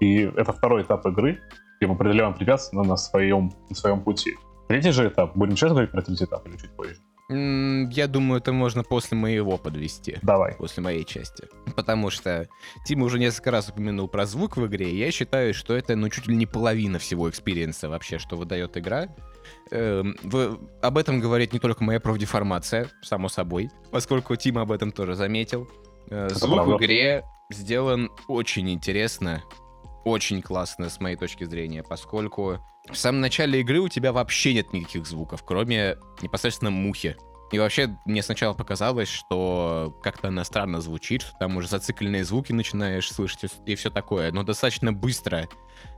И 0.00 0.22
это 0.22 0.52
второй 0.52 0.82
этап 0.82 1.06
игры, 1.06 1.40
где 1.78 1.86
мы 1.86 1.94
преодолеваем 1.94 2.34
препятствия 2.34 2.80
на 2.80 2.96
своем, 2.96 3.52
на 3.68 3.76
своем 3.76 4.00
пути. 4.00 4.34
Третий 4.66 4.90
же 4.90 5.08
этап, 5.08 5.36
будем 5.36 5.56
сейчас 5.56 5.72
говорить 5.72 5.90
про 5.90 6.00
третий 6.00 6.24
этап 6.24 6.46
или 6.46 6.56
чуть 6.56 6.70
позже? 6.70 6.96
Я 7.30 8.06
думаю, 8.06 8.40
это 8.40 8.52
можно 8.52 8.82
после 8.82 9.18
моего 9.18 9.58
подвести. 9.58 10.16
Давай. 10.22 10.54
После 10.54 10.82
моей 10.82 11.04
части. 11.04 11.44
Потому 11.76 12.08
что 12.08 12.48
Тима 12.86 13.04
уже 13.04 13.18
несколько 13.18 13.50
раз 13.50 13.68
упомянул 13.68 14.08
про 14.08 14.24
звук 14.24 14.56
в 14.56 14.66
игре, 14.66 14.90
и 14.90 14.96
я 14.96 15.10
считаю, 15.10 15.52
что 15.52 15.76
это, 15.76 15.94
ну, 15.94 16.08
чуть 16.08 16.26
ли 16.26 16.34
не 16.34 16.46
половина 16.46 16.98
всего 16.98 17.28
experience 17.28 17.84
а 17.84 17.90
вообще, 17.90 18.18
что 18.18 18.36
выдает 18.36 18.78
игра. 18.78 19.08
Эм, 19.70 20.16
в, 20.22 20.58
об 20.80 20.96
этом 20.96 21.20
говорит 21.20 21.52
не 21.52 21.58
только 21.58 21.84
моя 21.84 22.00
профдеформация, 22.00 22.88
само 23.02 23.28
собой, 23.28 23.70
поскольку 23.90 24.34
Тима 24.36 24.62
об 24.62 24.72
этом 24.72 24.90
тоже 24.90 25.14
заметил. 25.14 25.68
Э, 26.10 26.28
звук 26.30 26.66
в 26.66 26.76
игре 26.76 27.24
сделан 27.50 28.10
очень 28.28 28.70
интересно, 28.70 29.42
очень 30.04 30.42
классно 30.42 30.88
с 30.88 31.00
моей 31.00 31.16
точки 31.16 31.44
зрения, 31.44 31.82
поскольку 31.82 32.58
в 32.88 32.96
самом 32.96 33.20
начале 33.20 33.60
игры 33.60 33.80
у 33.80 33.88
тебя 33.88 34.12
вообще 34.12 34.54
нет 34.54 34.72
никаких 34.72 35.06
звуков, 35.06 35.42
кроме 35.44 35.96
непосредственно 36.22 36.70
мухи. 36.70 37.16
И 37.50 37.58
вообще 37.58 37.96
мне 38.04 38.22
сначала 38.22 38.52
показалось, 38.52 39.08
что 39.08 39.98
как-то 40.02 40.28
она 40.28 40.44
странно 40.44 40.82
звучит, 40.82 41.22
что 41.22 41.32
там 41.38 41.56
уже 41.56 41.68
зацикленные 41.68 42.24
звуки 42.24 42.52
начинаешь 42.52 43.10
слышать 43.10 43.50
и 43.64 43.74
все 43.74 43.90
такое. 43.90 44.30
Но 44.32 44.42
достаточно 44.42 44.92
быстро 44.92 45.48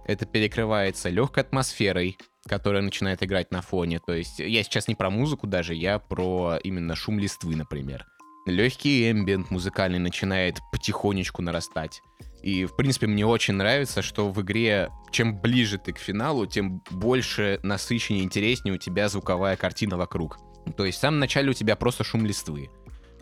это 0.05 0.26
перекрывается 0.26 1.09
легкой 1.09 1.43
атмосферой, 1.43 2.19
которая 2.47 2.83
начинает 2.83 3.23
играть 3.25 3.50
на 3.50 3.62
фоне. 3.62 3.99
То 3.99 4.12
есть 4.12 4.38
я 4.38 4.62
сейчас 4.62 4.87
не 4.87 4.95
про 4.95 5.11
музыку 5.11 5.49
даже, 5.49 5.75
я 5.75 5.99
про 5.99 6.59
именно 6.62 6.95
шум 6.95 7.19
листвы, 7.19 7.57
например. 7.57 8.07
Легкий 8.47 9.11
эмбиент 9.11 9.50
музыкальный 9.50 9.99
начинает 9.99 10.59
потихонечку 10.73 11.42
нарастать. 11.42 12.00
И, 12.42 12.64
в 12.64 12.75
принципе, 12.75 13.06
мне 13.06 13.26
очень 13.26 13.54
нравится, 13.54 14.00
что 14.00 14.30
в 14.30 14.40
игре, 14.40 14.88
чем 15.11 15.38
ближе 15.38 15.76
ты 15.76 15.92
к 15.92 15.99
финалу, 15.99 16.47
тем 16.47 16.82
больше 16.90 17.61
насыщеннее, 17.62 18.25
интереснее 18.25 18.75
у 18.75 18.78
тебя 18.78 19.09
звуковая 19.09 19.56
картина 19.56 19.99
вокруг. 19.99 20.38
То 20.76 20.87
есть 20.87 20.99
в 20.99 21.00
самом 21.00 21.18
начале 21.18 21.50
у 21.50 21.54
тебя 21.54 21.76
просто 21.76 22.02
шум 22.02 22.25
листвы. 22.25 22.70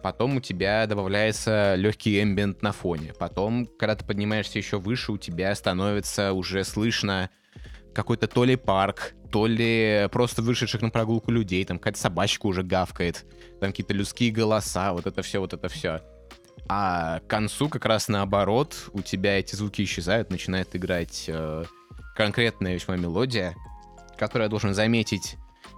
Потом 0.02 0.36
у 0.36 0.40
тебя 0.40 0.86
добавляется 0.86 1.74
легкий 1.74 2.22
эмбиент 2.22 2.62
на 2.62 2.70
фоне. 2.70 3.12
Потом, 3.18 3.66
когда 3.78 3.96
ты 3.96 4.04
поднимаешься 4.04 4.58
еще 4.58 4.78
выше, 4.78 5.12
у 5.12 5.18
тебя 5.18 5.52
становится 5.56 6.32
уже 6.32 6.62
слышно 6.62 7.30
какой-то 7.92 8.28
то 8.28 8.44
ли 8.44 8.54
парк, 8.54 9.14
то 9.30 9.46
ли 9.46 10.08
просто 10.10 10.42
вышедших 10.42 10.82
на 10.82 10.90
прогулку 10.90 11.30
людей, 11.30 11.64
там 11.64 11.78
какая-то 11.78 12.00
собачка 12.00 12.46
уже 12.46 12.62
гавкает, 12.62 13.26
там 13.60 13.70
какие-то 13.70 13.94
людские 13.94 14.30
голоса, 14.30 14.92
вот 14.92 15.06
это 15.06 15.22
все, 15.22 15.40
вот 15.40 15.52
это 15.52 15.68
все. 15.68 16.00
А 16.68 17.20
к 17.20 17.26
концу 17.26 17.68
как 17.68 17.86
раз 17.86 18.08
наоборот, 18.08 18.90
у 18.92 19.00
тебя 19.00 19.38
эти 19.38 19.54
звуки 19.54 19.82
исчезают, 19.82 20.30
начинает 20.30 20.74
играть 20.76 21.24
э, 21.28 21.64
конкретная 22.14 22.74
весьма 22.74 22.96
мелодия, 22.96 23.54
которую 24.18 24.46
я 24.46 24.50
должен 24.50 24.74
заметить, 24.74 25.36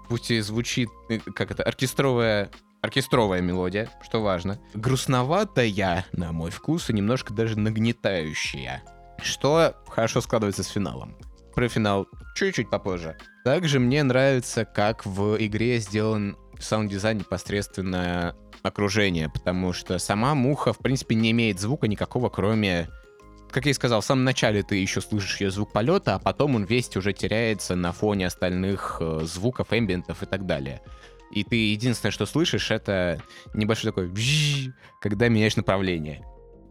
пусть 0.08 0.30
и 0.30 0.40
звучит, 0.40 0.88
э, 1.08 1.18
как 1.18 1.50
это, 1.50 1.62
оркестровая 1.62 2.50
оркестровая 2.82 3.40
мелодия, 3.40 3.90
что 4.02 4.22
важно. 4.22 4.58
Грустноватая, 4.74 6.06
на 6.12 6.32
мой 6.32 6.50
вкус, 6.50 6.90
и 6.90 6.92
немножко 6.92 7.32
даже 7.32 7.58
нагнетающая. 7.58 8.82
Что 9.22 9.76
хорошо 9.86 10.20
складывается 10.22 10.62
с 10.62 10.68
финалом. 10.68 11.14
Про 11.54 11.68
финал 11.68 12.06
чуть-чуть 12.34 12.70
попозже. 12.70 13.16
Также 13.44 13.80
мне 13.80 14.02
нравится, 14.02 14.64
как 14.64 15.04
в 15.04 15.36
игре 15.38 15.78
сделан 15.78 16.36
саунд-дизайн 16.58 17.18
непосредственно 17.18 18.36
окружение, 18.62 19.28
потому 19.28 19.72
что 19.72 19.98
сама 19.98 20.34
муха, 20.34 20.72
в 20.72 20.78
принципе, 20.78 21.14
не 21.14 21.30
имеет 21.30 21.58
звука 21.58 21.88
никакого, 21.88 22.28
кроме 22.28 22.88
как 23.50 23.64
я 23.64 23.72
и 23.72 23.74
сказал, 23.74 24.00
в 24.00 24.04
самом 24.04 24.24
начале 24.24 24.62
ты 24.62 24.76
еще 24.76 25.00
слышишь 25.00 25.40
ее 25.40 25.50
звук 25.50 25.72
полета, 25.72 26.14
а 26.14 26.18
потом 26.18 26.54
он 26.54 26.64
весь 26.64 26.94
уже 26.96 27.12
теряется 27.12 27.74
на 27.74 27.92
фоне 27.92 28.26
остальных 28.28 28.98
э, 29.00 29.22
звуков, 29.24 29.72
эмбиентов 29.72 30.22
и 30.22 30.26
так 30.26 30.46
далее. 30.46 30.82
И 31.32 31.44
ты 31.44 31.56
единственное, 31.56 32.12
что 32.12 32.26
слышишь, 32.26 32.70
это 32.70 33.20
небольшой 33.54 33.90
такой 33.90 34.12
когда 35.00 35.28
меняешь 35.28 35.56
направление. 35.56 36.24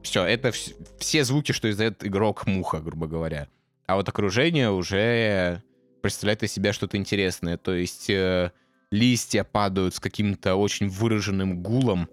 Все, 0.03 0.23
это 0.23 0.49
вс- 0.49 0.73
все 0.99 1.23
звуки, 1.23 1.51
что 1.51 1.69
издает 1.69 2.05
игрок 2.05 2.47
муха, 2.47 2.79
грубо 2.79 3.07
говоря. 3.07 3.49
А 3.89 3.95
вот 3.95 4.07
окружение 4.07 4.69
уже 4.69 5.63
представляет 6.01 6.43
из 6.43 6.51
себя 6.51 6.73
что-то 6.73 6.97
интересное. 6.97 7.57
То 7.57 7.73
есть 7.73 8.09
э, 8.09 8.51
листья 8.91 9.43
падают 9.43 9.95
с 9.95 9.99
каким-то 9.99 10.55
очень 10.55 10.87
выраженным 10.87 11.61
гулом 11.63 12.07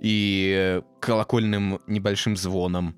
и 0.00 0.80
колокольным 1.00 1.80
небольшим 1.86 2.36
звоном 2.36 2.94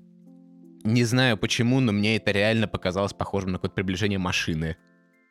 не 0.83 1.03
знаю 1.03 1.37
почему, 1.37 1.79
но 1.79 1.91
мне 1.91 2.15
это 2.15 2.31
реально 2.31 2.67
показалось 2.67 3.13
похожим 3.13 3.51
на 3.51 3.57
какое-то 3.57 3.75
приближение 3.75 4.19
машины. 4.19 4.77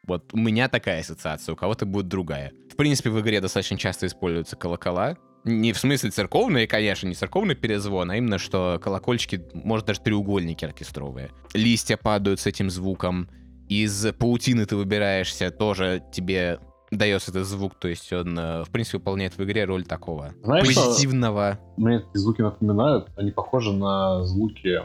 Вот 0.06 0.32
у 0.32 0.38
меня 0.38 0.68
такая 0.68 1.00
ассоциация, 1.00 1.52
у 1.52 1.56
кого-то 1.56 1.86
будет 1.86 2.08
другая. 2.08 2.52
В 2.70 2.76
принципе, 2.76 3.10
в 3.10 3.20
игре 3.20 3.40
достаточно 3.40 3.78
часто 3.78 4.06
используются 4.06 4.56
колокола. 4.56 5.16
Не 5.44 5.72
в 5.72 5.78
смысле 5.78 6.10
церковные, 6.10 6.66
конечно, 6.66 7.06
не 7.06 7.14
церковный 7.14 7.54
перезвон, 7.54 8.10
а 8.10 8.16
именно, 8.16 8.38
что 8.38 8.78
колокольчики, 8.82 9.42
может, 9.54 9.86
даже 9.86 10.00
треугольники 10.00 10.64
оркестровые. 10.64 11.30
Листья 11.54 11.96
падают 11.96 12.40
с 12.40 12.46
этим 12.46 12.70
звуком. 12.70 13.28
Из 13.68 14.06
паутины 14.18 14.66
ты 14.66 14.76
выбираешься, 14.76 15.50
тоже 15.50 16.02
тебе 16.12 16.58
дается 16.90 17.30
этот 17.30 17.46
звук, 17.46 17.74
то 17.78 17.88
есть 17.88 18.12
он, 18.12 18.38
э, 18.38 18.64
в 18.64 18.70
принципе, 18.70 18.98
выполняет 18.98 19.36
в 19.36 19.44
игре 19.44 19.64
роль 19.64 19.84
такого 19.84 20.32
Знаешь, 20.42 20.66
позитивного. 20.66 21.58
Мне 21.76 21.96
эти 21.96 22.16
звуки 22.16 22.40
напоминают, 22.40 23.08
они 23.16 23.30
похожи 23.30 23.72
на 23.72 24.24
звуки 24.24 24.80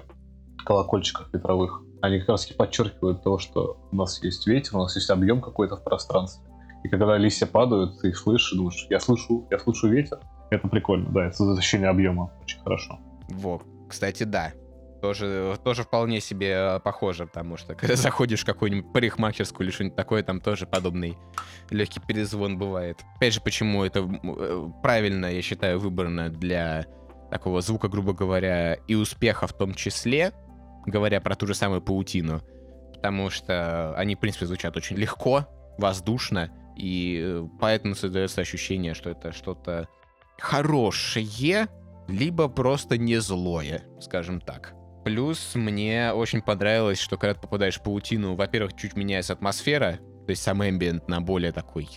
колокольчиков 0.66 1.32
ветровых. 1.34 1.82
Они 2.02 2.20
как 2.20 2.30
раз 2.30 2.46
таки 2.46 2.56
подчеркивают 2.56 3.24
то, 3.24 3.38
что 3.40 3.78
у 3.92 3.96
нас 3.96 4.22
есть 4.24 4.46
ветер, 4.48 4.76
у 4.76 4.80
нас 4.80 4.96
есть 4.96 5.10
объем 5.10 5.42
какой-то 5.42 5.78
в 5.78 5.84
пространстве. 5.84 6.46
И 6.84 6.90
когда 6.90 7.18
листья 7.18 7.46
падают, 7.46 8.02
ты 8.02 8.10
их 8.10 8.18
слышишь, 8.18 8.58
думаешь, 8.58 8.86
я 8.90 9.00
слышу, 9.00 9.48
я 9.50 9.58
слышу 9.58 9.88
ветер. 9.88 10.20
Это 10.54 10.68
прикольно, 10.68 11.10
да, 11.10 11.26
это 11.26 11.52
ощущение 11.54 11.90
объема 11.90 12.32
очень 12.44 12.60
хорошо. 12.60 13.00
Во, 13.30 13.62
кстати, 13.90 14.24
да. 14.24 14.54
Тоже, 15.02 15.58
тоже 15.66 15.84
вполне 15.84 16.22
себе 16.22 16.52
э, 16.52 16.80
похоже, 16.80 17.26
потому 17.26 17.58
что 17.58 17.76
когда 17.76 17.96
заходишь 17.96 18.44
в 18.44 18.46
какую-нибудь 18.46 18.94
парикмахерскую 18.94 19.66
или 19.66 19.74
что-нибудь 19.74 19.98
такое, 19.98 20.24
там 20.24 20.40
тоже 20.40 20.66
подобный 20.68 21.18
легкий 21.72 22.00
перезвон 22.00 22.58
бывает. 22.58 23.04
Опять 23.16 23.34
же, 23.34 23.42
почему 23.42 23.84
это 23.84 24.00
э, 24.00 24.70
правильно, 24.82 25.26
я 25.26 25.42
считаю, 25.42 25.80
выбрано 25.80 26.30
для 26.30 26.86
такого 27.32 27.62
звука, 27.62 27.88
грубо 27.88 28.14
говоря, 28.14 28.76
и 28.88 28.94
успеха 28.94 29.48
в 29.48 29.54
том 29.54 29.74
числе, 29.74 30.34
говоря 30.86 31.20
про 31.20 31.36
ту 31.36 31.48
же 31.48 31.56
самую 31.56 31.82
паутину, 31.82 32.42
потому 32.94 33.32
что 33.32 33.96
они, 33.98 34.16
в 34.16 34.20
принципе, 34.20 34.46
звучат 34.46 34.78
очень 34.78 34.98
легко, 34.98 35.48
воздушно, 35.80 36.52
и 36.78 37.20
э, 37.22 37.48
поэтому 37.60 37.96
создается 37.96 38.42
ощущение, 38.42 38.94
что 38.94 39.10
это 39.10 39.32
что-то 39.32 39.88
хорошее, 40.40 41.68
либо 42.08 42.48
просто 42.48 42.98
не 42.98 43.18
злое, 43.18 43.84
скажем 44.00 44.42
так. 44.42 44.74
Плюс 45.06 45.56
мне 45.56 46.12
очень 46.14 46.42
понравилось, 46.42 47.00
что 47.00 47.18
когда 47.18 47.34
ты 47.34 47.42
попадаешь 47.42 47.78
в 47.78 47.84
паутину, 47.84 48.36
во-первых, 48.36 48.74
чуть 48.76 48.96
меняется 48.96 49.34
атмосфера, 49.34 50.00
то 50.26 50.30
есть 50.30 50.42
сам 50.42 50.64
эмбиент 50.64 51.10
на 51.10 51.20
более 51.22 51.52
такой 51.52 51.90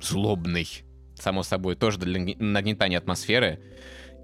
злобный, 0.00 0.66
само 1.14 1.42
собой, 1.42 1.76
тоже 1.76 1.98
для 1.98 2.34
нагнетания 2.38 2.96
атмосферы. 2.96 3.60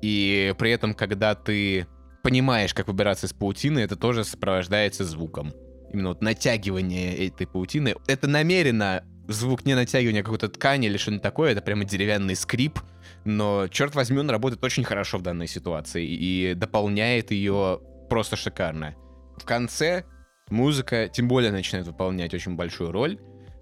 И 0.00 0.54
при 0.58 0.70
этом, 0.70 0.94
когда 0.94 1.34
ты 1.34 1.86
понимаешь, 2.22 2.72
как 2.74 2.88
выбираться 2.88 3.26
из 3.26 3.32
паутины, 3.32 3.80
это 3.80 3.96
тоже 3.96 4.24
сопровождается 4.24 5.04
звуком. 5.04 5.52
Именно 5.92 6.08
вот 6.08 6.22
натягивание 6.22 7.28
этой 7.28 7.46
паутины. 7.46 7.94
Это 8.06 8.26
намеренно 8.26 9.04
звук 9.28 9.64
не 9.64 9.74
натягивания 9.74 10.22
какой-то 10.22 10.48
ткани 10.48 10.86
или 10.86 10.96
что-нибудь 10.96 11.22
такое, 11.22 11.52
это 11.52 11.62
прямо 11.62 11.84
деревянный 11.84 12.36
скрип, 12.36 12.80
но, 13.24 13.68
черт 13.68 13.94
возьми, 13.94 14.18
он 14.18 14.30
работает 14.30 14.62
очень 14.64 14.84
хорошо 14.84 15.18
в 15.18 15.22
данной 15.22 15.48
ситуации 15.48 16.06
и 16.06 16.54
дополняет 16.54 17.30
ее 17.30 17.80
просто 18.08 18.36
шикарно. 18.36 18.94
В 19.36 19.44
конце 19.44 20.04
музыка 20.48 21.08
тем 21.08 21.28
более 21.28 21.52
начинает 21.52 21.86
выполнять 21.86 22.32
очень 22.34 22.56
большую 22.56 22.92
роль, 22.92 23.18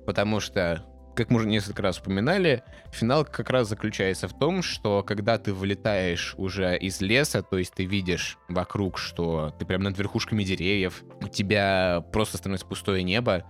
потому 0.06 0.40
что 0.40 0.84
как 1.14 1.30
мы 1.30 1.38
уже 1.38 1.48
несколько 1.48 1.82
раз 1.82 1.98
упоминали, 1.98 2.62
финал 2.92 3.24
как 3.24 3.50
раз 3.50 3.68
заключается 3.68 4.28
в 4.28 4.36
том, 4.38 4.62
что 4.62 5.02
когда 5.02 5.38
ты 5.38 5.52
вылетаешь 5.52 6.34
уже 6.36 6.76
из 6.76 7.00
леса, 7.00 7.42
то 7.42 7.56
есть 7.56 7.74
ты 7.74 7.84
видишь 7.84 8.36
вокруг, 8.48 8.98
что 8.98 9.54
ты 9.58 9.64
прям 9.64 9.82
над 9.82 9.96
верхушками 9.96 10.42
деревьев, 10.44 11.02
у 11.22 11.28
тебя 11.28 12.04
просто 12.12 12.38
становится 12.38 12.66
пустое 12.66 13.02
небо. 13.02 13.44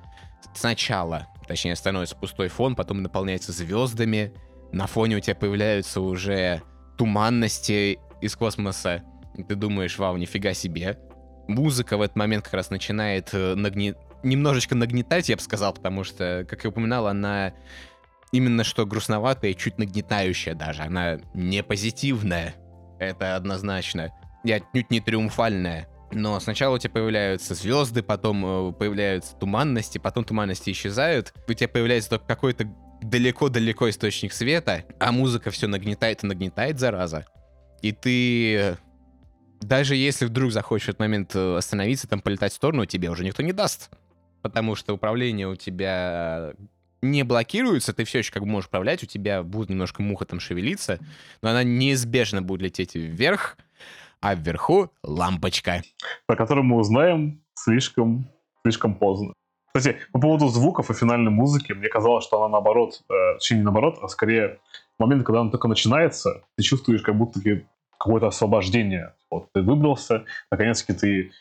Сначала, 0.54 1.28
точнее, 1.46 1.76
становится 1.76 2.16
пустой 2.16 2.48
фон, 2.48 2.74
потом 2.74 3.02
наполняется 3.02 3.52
звездами, 3.52 4.32
на 4.72 4.86
фоне 4.86 5.16
у 5.16 5.20
тебя 5.20 5.36
появляются 5.36 6.00
уже 6.00 6.62
туманности 6.98 7.98
из 8.20 8.34
космоса. 8.36 9.02
Ты 9.48 9.54
думаешь, 9.54 9.98
вау, 9.98 10.16
нифига 10.16 10.52
себе. 10.52 10.98
Музыка 11.46 11.96
в 11.96 12.02
этот 12.02 12.16
момент 12.16 12.44
как 12.44 12.54
раз 12.54 12.70
начинает 12.70 13.30
э, 13.32 13.54
нагне 13.54 13.94
немножечко 14.24 14.74
нагнетать, 14.74 15.28
я 15.28 15.36
бы 15.36 15.42
сказал, 15.42 15.74
потому 15.74 16.02
что, 16.02 16.46
как 16.48 16.64
я 16.64 16.70
упоминал, 16.70 17.06
она 17.06 17.52
именно 18.32 18.64
что 18.64 18.86
грустноватая, 18.86 19.54
чуть 19.54 19.78
нагнетающая 19.78 20.54
даже. 20.54 20.82
Она 20.82 21.18
не 21.34 21.62
позитивная, 21.62 22.54
это 22.98 23.36
однозначно. 23.36 24.12
И 24.42 24.50
отнюдь 24.50 24.90
не 24.90 25.00
триумфальная. 25.00 25.88
Но 26.14 26.40
сначала 26.40 26.76
у 26.76 26.78
тебя 26.78 26.90
появляются 26.90 27.54
звезды, 27.54 28.02
потом 28.02 28.70
э, 28.70 28.72
появляются 28.72 29.36
туманности, 29.36 29.98
потом 29.98 30.24
туманности 30.24 30.70
исчезают. 30.70 31.34
У 31.48 31.52
тебя 31.52 31.68
появляется 31.68 32.10
только 32.10 32.26
какой-то 32.26 32.72
далеко-далеко 33.02 33.90
источник 33.90 34.32
света, 34.32 34.84
а 34.98 35.12
музыка 35.12 35.50
все 35.50 35.66
нагнетает 35.66 36.24
и 36.24 36.26
нагнетает, 36.26 36.78
зараза. 36.78 37.26
И 37.82 37.92
ты 37.92 38.78
даже 39.60 39.96
если 39.96 40.26
вдруг 40.26 40.52
захочешь 40.52 40.86
в 40.86 40.88
этот 40.90 41.00
момент 41.00 41.34
э, 41.34 41.56
остановиться, 41.56 42.08
там 42.08 42.20
полетать 42.20 42.52
в 42.52 42.56
сторону, 42.56 42.86
тебе 42.86 43.10
уже 43.10 43.24
никто 43.24 43.42
не 43.42 43.52
даст 43.52 43.90
потому 44.44 44.74
что 44.74 44.92
управление 44.92 45.48
у 45.48 45.56
тебя 45.56 46.52
не 47.00 47.22
блокируется, 47.22 47.94
ты 47.94 48.04
все 48.04 48.18
еще 48.18 48.30
как 48.30 48.42
бы 48.42 48.48
можешь 48.48 48.68
управлять, 48.68 49.02
у 49.02 49.06
тебя 49.06 49.42
будет 49.42 49.70
немножко 49.70 50.02
муха 50.02 50.26
там 50.26 50.38
шевелиться, 50.38 50.98
но 51.40 51.48
она 51.48 51.64
неизбежно 51.64 52.42
будет 52.42 52.60
лететь 52.60 52.94
вверх, 52.94 53.56
а 54.24 54.34
вверху 54.34 54.90
лампочка. 55.02 55.82
Про 56.26 56.36
которую 56.36 56.64
мы 56.64 56.78
узнаем 56.78 57.42
слишком, 57.54 58.26
слишком 58.62 58.94
поздно. 58.94 59.34
Кстати, 59.74 59.98
по 60.12 60.20
поводу 60.20 60.48
звуков 60.48 60.90
и 60.90 60.94
финальной 60.94 61.30
музыки, 61.30 61.72
мне 61.72 61.88
казалось, 61.88 62.24
что 62.24 62.42
она 62.42 62.48
наоборот, 62.52 63.02
э, 63.10 63.34
точнее 63.34 63.58
не 63.58 63.64
наоборот, 63.64 63.98
а 64.00 64.08
скорее 64.08 64.60
в 64.98 65.02
момент, 65.02 65.26
когда 65.26 65.42
она 65.42 65.50
только 65.50 65.68
начинается, 65.68 66.42
ты 66.56 66.62
чувствуешь 66.64 67.02
как 67.02 67.16
будто 67.16 67.38
какое-то 67.98 68.28
освобождение. 68.28 69.12
Вот 69.30 69.48
ты 69.52 69.60
выбрался, 69.60 70.24
наконец-таки 70.50 70.98
ты 70.98 71.32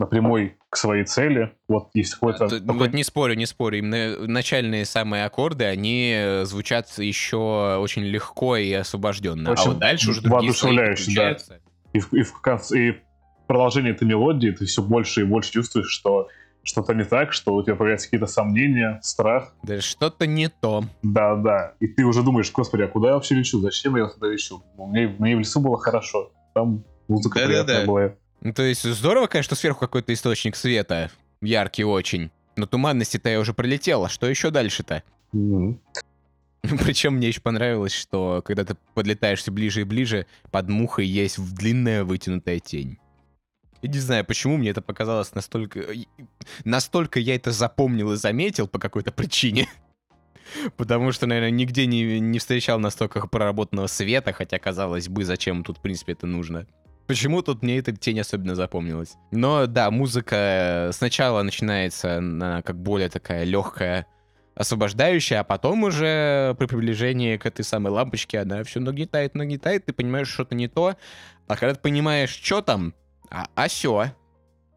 на 0.00 0.06
прямой 0.06 0.56
к 0.68 0.76
своей 0.76 1.04
цели. 1.04 1.52
Вот 1.68 1.90
есть 1.94 2.14
какой-то... 2.14 2.48
Такой... 2.48 2.76
Вот 2.76 2.92
не 2.92 3.04
спорю, 3.04 3.34
не 3.34 3.46
спорю. 3.46 3.78
Именно 3.78 4.26
начальные 4.26 4.84
самые 4.84 5.26
аккорды, 5.26 5.66
они 5.66 6.12
э, 6.16 6.44
звучат 6.44 6.88
еще 6.98 7.76
очень 7.78 8.02
легко 8.02 8.56
и 8.56 8.72
освобожденно. 8.72 9.52
Очень 9.52 9.64
а 9.64 9.68
вот 9.68 9.78
дальше 9.78 10.10
уже 10.10 10.22
другие 10.22 10.40
воодушевляюще, 10.40 11.12
да. 11.14 11.36
И 11.92 12.00
в, 12.00 12.12
и, 12.12 12.22
в 12.22 12.40
конце, 12.40 12.78
и 12.78 12.90
в 12.92 13.46
продолжении 13.46 13.90
этой 13.92 14.06
мелодии 14.06 14.50
ты 14.50 14.64
все 14.66 14.82
больше 14.82 15.22
и 15.22 15.24
больше 15.24 15.52
чувствуешь, 15.52 15.88
что 15.90 16.28
что-то 16.64 16.94
не 16.94 17.04
так, 17.04 17.32
что 17.32 17.54
у 17.54 17.62
тебя 17.62 17.74
появляются 17.74 18.06
какие-то 18.06 18.26
сомнения, 18.26 19.00
страх. 19.02 19.52
Да 19.62 19.80
что-то 19.80 20.26
не 20.26 20.48
то. 20.48 20.84
Да, 21.02 21.34
да. 21.34 21.74
И 21.80 21.88
ты 21.88 22.04
уже 22.04 22.22
думаешь, 22.22 22.52
господи, 22.52 22.82
а 22.82 22.88
куда 22.88 23.08
я 23.08 23.14
вообще 23.14 23.34
лечу? 23.34 23.60
Зачем 23.60 23.96
я 23.96 24.06
туда 24.06 24.28
лечу? 24.28 24.62
Мне, 24.78 25.08
мне 25.18 25.36
в 25.36 25.40
лесу 25.40 25.60
было 25.60 25.78
хорошо. 25.78 26.30
Там 26.54 26.84
музыка 27.08 27.40
Да-да-да. 27.40 27.64
приятная 27.64 27.86
была. 27.86 28.14
Ну, 28.42 28.52
то 28.52 28.62
есть 28.62 28.82
здорово, 28.82 29.26
конечно, 29.26 29.56
сверху 29.56 29.80
какой-то 29.80 30.12
источник 30.12 30.54
света. 30.56 31.10
Яркий 31.40 31.84
очень. 31.84 32.30
Но 32.56 32.66
туманности-то 32.66 33.28
я 33.28 33.40
уже 33.40 33.54
пролетела. 33.54 34.08
Что 34.08 34.28
еще 34.28 34.50
дальше-то? 34.50 35.02
Мгм. 35.32 35.80
Причем 36.84 37.14
мне 37.14 37.28
еще 37.28 37.40
понравилось, 37.40 37.92
что 37.92 38.42
когда 38.44 38.64
ты 38.64 38.76
подлетаешь 38.94 39.40
все 39.40 39.50
ближе 39.50 39.80
и 39.80 39.84
ближе, 39.84 40.26
под 40.50 40.68
мухой 40.68 41.06
есть 41.06 41.38
длинная 41.54 42.04
вытянутая 42.04 42.60
тень. 42.60 42.98
И 43.82 43.88
не 43.88 43.98
знаю, 43.98 44.24
почему 44.24 44.56
мне 44.56 44.70
это 44.70 44.80
показалось 44.80 45.34
настолько... 45.34 45.80
и- 45.80 46.06
Настолько 46.64 47.18
я 47.18 47.34
это 47.34 47.50
запомнил 47.50 48.12
и 48.12 48.16
заметил 48.16 48.68
по 48.68 48.78
какой-то 48.78 49.10
причине. 49.10 49.66
Потому 50.76 51.10
что, 51.10 51.26
наверное, 51.26 51.50
нигде 51.50 51.86
не, 51.86 52.20
не 52.20 52.38
встречал 52.38 52.78
настолько 52.78 53.26
проработанного 53.26 53.88
света, 53.88 54.32
хотя, 54.32 54.58
казалось 54.60 55.08
бы, 55.08 55.24
зачем 55.24 55.64
тут, 55.64 55.78
в 55.78 55.80
принципе, 55.82 56.12
это 56.12 56.26
нужно. 56.28 56.66
Почему 57.08 57.42
тут 57.42 57.62
мне 57.62 57.78
эта 57.78 57.90
тень 57.96 58.20
особенно 58.20 58.54
запомнилась? 58.54 59.14
Но 59.32 59.66
да, 59.66 59.90
музыка 59.90 60.90
сначала 60.92 61.42
начинается 61.42 62.20
на 62.20 62.62
как 62.62 62.80
более 62.80 63.08
такая 63.08 63.42
легкая, 63.42 64.06
освобождающая, 64.54 65.40
а 65.40 65.44
потом 65.44 65.84
уже 65.84 66.54
при 66.58 66.66
приближении 66.66 67.36
к 67.36 67.46
этой 67.46 67.64
самой 67.64 67.90
лампочке 67.92 68.40
она 68.40 68.62
все 68.64 68.80
нагнетает, 68.80 69.34
нагнетает, 69.34 69.86
ты 69.86 69.92
понимаешь, 69.92 70.28
что-то 70.28 70.54
не 70.54 70.68
то. 70.68 70.96
А 71.48 71.56
когда 71.56 71.74
ты 71.74 71.80
понимаешь, 71.80 72.30
что 72.30 72.60
там, 72.62 72.94
а, 73.30 73.46
а 73.54 73.68
сё. 73.68 74.06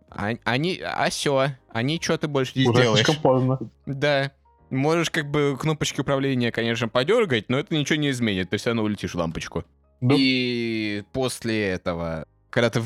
А- 0.10 0.34
они, 0.44 0.82
а 0.84 1.10
сё. 1.10 1.48
Они 1.72 2.00
что 2.01 2.17
ты 2.17 2.27
больше 2.27 2.53
не 2.55 2.67
Уже 2.67 2.82
сделаешь. 2.82 3.22
поздно. 3.22 3.60
Да. 3.86 4.32
Можешь 4.70 5.10
как 5.12 5.29
бы 5.29 5.58
кнопочки 5.60 6.01
управления, 6.01 6.51
конечно, 6.51 6.88
подергать, 6.88 7.50
но 7.50 7.60
это 7.60 7.75
ничего 7.75 7.98
не 7.98 8.10
изменит, 8.10 8.50
ты 8.50 8.58
все 8.58 8.70
равно 8.72 8.84
улетишь 8.84 9.13
в 9.13 9.17
лампочку. 9.17 9.63
Да. 10.01 10.15
И 10.17 11.03
после 11.13 11.70
этого, 11.70 12.25
когда 12.50 12.70
ты 12.70 12.82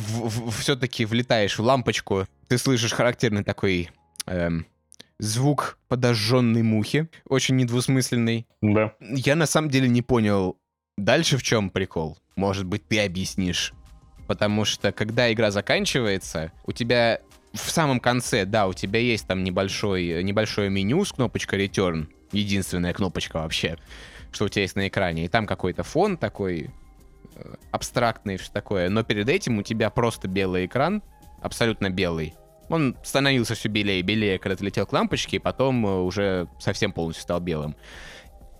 все-таки 0.59 1.05
влетаешь 1.05 1.57
в 1.57 1.63
лампочку, 1.63 2.25
ты 2.47 2.57
слышишь 2.57 2.91
характерный 2.93 3.43
такой 3.43 3.89
эм, 4.25 4.65
звук 5.19 5.77
подожженной 5.87 6.63
мухи, 6.63 7.09
очень 7.27 7.57
недвусмысленный. 7.57 8.47
Да. 8.61 8.93
Я 8.99 9.35
на 9.35 9.45
самом 9.45 9.69
деле 9.69 9.87
не 9.87 10.01
понял 10.01 10.57
дальше 10.97 11.37
в 11.37 11.43
чем 11.43 11.69
прикол. 11.69 12.17
Может 12.35 12.65
быть, 12.65 12.87
ты 12.87 13.03
объяснишь. 13.03 13.73
Потому 14.27 14.65
что 14.65 14.91
когда 14.91 15.31
игра 15.31 15.51
заканчивается, 15.51 16.51
у 16.65 16.71
тебя 16.71 17.19
в 17.53 17.69
самом 17.69 17.99
конце, 17.99 18.45
да, 18.45 18.67
у 18.67 18.73
тебя 18.73 18.99
есть 18.99 19.27
там 19.27 19.43
небольшой, 19.43 20.23
небольшое 20.23 20.69
меню 20.69 21.03
с 21.03 21.11
кнопочкой 21.11 21.65
Return. 21.65 22.07
Единственная 22.31 22.93
кнопочка 22.93 23.37
вообще, 23.37 23.77
что 24.31 24.45
у 24.45 24.49
тебя 24.49 24.61
есть 24.61 24.75
на 24.75 24.87
экране. 24.87 25.25
И 25.25 25.27
там 25.27 25.47
какой-то 25.47 25.83
фон 25.83 26.15
такой 26.15 26.69
э, 27.35 27.55
абстрактный, 27.71 28.37
что 28.37 28.53
такое. 28.53 28.89
Но 28.89 29.03
перед 29.03 29.27
этим 29.27 29.57
у 29.57 29.63
тебя 29.63 29.89
просто 29.89 30.27
белый 30.27 30.67
экран, 30.67 31.01
абсолютно 31.41 31.89
белый. 31.89 32.35
Он 32.69 32.95
становился 33.03 33.55
все 33.55 33.67
белее 33.67 33.99
и 33.99 34.03
белее, 34.03 34.37
когда 34.39 34.55
ты 34.55 34.63
летел 34.65 34.85
к 34.85 34.93
лампочке, 34.93 35.37
и 35.37 35.39
потом 35.39 35.85
э, 35.85 35.99
уже 36.01 36.47
совсем 36.59 36.91
полностью 36.91 37.23
стал 37.23 37.39
белым. 37.39 37.75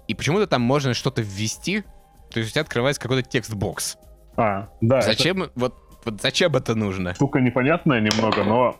И 0.07 0.15
почему-то 0.15 0.47
там 0.47 0.61
можно 0.61 0.93
что-то 0.93 1.21
ввести, 1.21 1.83
то 2.31 2.39
есть 2.39 2.49
у 2.49 2.53
тебя 2.53 2.61
открывается 2.61 3.01
какой-то 3.01 3.27
текст-бокс. 3.29 3.97
А, 4.35 4.69
да. 4.81 4.97
это 4.99 5.07
Зачем, 5.07 5.51
вот, 5.55 5.75
вот 6.05 6.21
зачем 6.21 6.55
это 6.55 6.73
нужно? 6.75 7.13
штука 7.13 7.39
непонятная 7.39 8.01
немного, 8.01 8.43
но, 8.43 8.77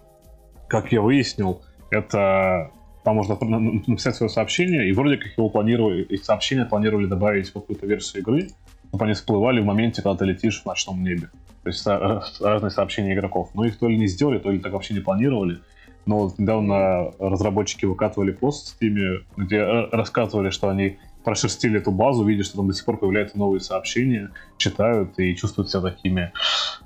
как 0.68 0.92
я 0.92 1.02
выяснил, 1.02 1.62
это 1.92 2.72
там 3.04 3.16
можно 3.16 3.38
на- 3.42 3.60
на- 3.60 3.82
написать 3.88 4.16
свое 4.16 4.30
сообщение, 4.30 4.90
и 4.90 4.94
вроде 4.94 5.18
как 5.18 5.32
его 5.38 5.50
планировали, 5.50 6.06
эти 6.10 6.24
сообщения 6.24 6.66
планировали 6.66 7.06
добавить 7.06 7.50
в 7.50 7.54
какую-то 7.54 7.86
версию 7.86 8.24
игры, 8.24 8.50
чтобы 8.90 9.06
они 9.06 9.14
всплывали 9.14 9.60
в 9.62 9.66
моменте, 9.66 10.02
когда 10.02 10.18
ты 10.18 10.26
летишь 10.26 10.62
в 10.62 10.66
ночном 10.66 11.04
небе. 11.04 11.30
То 11.70 11.72
есть 11.72 11.88
а, 11.88 12.24
разные 12.40 12.72
сообщения 12.72 13.14
игроков. 13.14 13.52
Но 13.54 13.64
их 13.64 13.78
то 13.78 13.88
ли 13.88 13.98
не 13.98 14.08
сделали, 14.08 14.40
то 14.40 14.50
ли 14.50 14.58
так 14.58 14.74
вообще 14.74 14.96
не 14.96 15.02
планировали. 15.02 15.60
Но 16.08 16.20
вот 16.20 16.40
недавно 16.40 17.12
разработчики 17.20 17.86
выкатывали 17.86 18.32
пост 18.32 18.76
в 18.76 18.82
Steam, 18.82 19.20
где 19.38 19.58
э, 19.58 19.90
рассказывали, 19.92 20.50
что 20.50 20.70
они 20.70 20.98
прошерстили 21.24 21.80
эту 21.80 21.92
базу, 21.92 22.26
видят, 22.26 22.48
что 22.48 22.58
там 22.58 22.68
до 22.68 22.74
сих 22.74 22.86
пор 22.86 22.98
появляются 22.98 23.38
новые 23.38 23.60
сообщения, 23.60 24.32
читают 24.58 25.20
и 25.20 25.36
чувствуют 25.36 25.70
себя 25.70 25.82
такими 25.82 26.32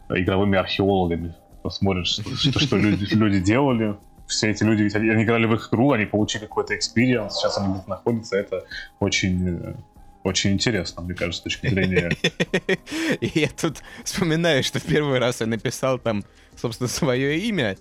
игровыми 0.10 0.58
археологами. 0.58 1.34
Смотрят, 1.70 2.06
что, 2.06 2.60
что, 2.60 2.76
люди, 2.76 3.06
люди 3.14 3.40
делали. 3.40 3.96
Все 4.28 4.50
эти 4.50 4.64
люди, 4.66 4.82
ведь 4.82 4.96
они, 4.96 5.10
они 5.10 5.24
играли 5.24 5.46
в 5.46 5.54
их 5.54 5.70
игру, 5.72 5.92
они 5.92 6.06
получили 6.06 6.42
какой-то 6.42 6.76
experience, 6.76 7.36
сейчас 7.36 7.58
они 7.58 7.74
где-то 7.74 7.90
находятся. 7.90 8.36
Это 8.36 8.66
очень, 9.00 9.48
э, 9.48 9.76
очень 10.24 10.52
интересно, 10.52 11.02
мне 11.04 11.14
кажется, 11.14 11.42
с 11.42 11.44
точки 11.44 11.68
зрения... 11.68 12.12
И 13.22 13.32
я 13.40 13.50
тут 13.50 13.84
вспоминаю, 14.04 14.64
что 14.64 14.80
в 14.80 14.84
первый 14.84 15.20
раз 15.20 15.42
я 15.42 15.48
написал 15.48 16.00
там, 16.00 16.24
собственно, 16.56 16.88
свое 16.88 17.38
имя. 17.40 17.78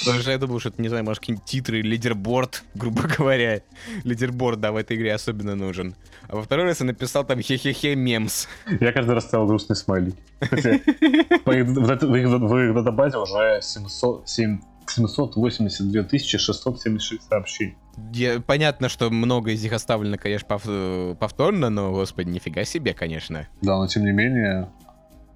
Потому 0.00 0.20
что 0.20 0.30
я 0.30 0.38
думал, 0.38 0.60
что 0.60 0.70
это, 0.70 0.80
не 0.80 0.88
знаю, 0.88 1.04
может, 1.04 1.20
какие-нибудь 1.20 1.46
титры, 1.46 1.82
leaderboard, 1.82 2.64
грубо 2.74 3.02
говоря. 3.02 3.62
Лидерборд, 4.02 4.60
да, 4.60 4.72
в 4.72 4.76
этой 4.76 4.96
игре 4.96 5.14
особенно 5.14 5.54
нужен. 5.54 5.94
А 6.28 6.36
во 6.36 6.42
второй 6.42 6.64
раз 6.64 6.80
я 6.80 6.86
написал 6.86 7.24
там 7.24 7.40
хе-хе-хе 7.40 7.94
мемс. 7.94 8.48
Я 8.80 8.92
каждый 8.92 9.14
раз 9.14 9.24
ставил 9.24 9.46
грустный 9.46 9.76
смайлик. 9.76 10.14
В 10.40 11.50
их 11.52 12.74
датабазе 12.74 13.18
уже 13.18 13.60
700 13.62 14.28
семь- 14.28 14.60
782 14.86 16.18
676 16.18 17.22
сообщений. 17.28 17.76
Я- 18.12 18.40
понятно, 18.40 18.88
что 18.88 19.10
много 19.10 19.50
из 19.52 19.62
них 19.62 19.72
оставлено, 19.72 20.16
конечно, 20.18 20.46
пов- 20.46 21.16
повторно, 21.16 21.70
но, 21.70 21.92
господи, 21.92 22.28
нифига 22.30 22.64
себе, 22.64 22.94
конечно. 22.94 23.48
Да, 23.62 23.76
но 23.78 23.86
тем 23.86 24.04
не 24.04 24.12
менее, 24.12 24.68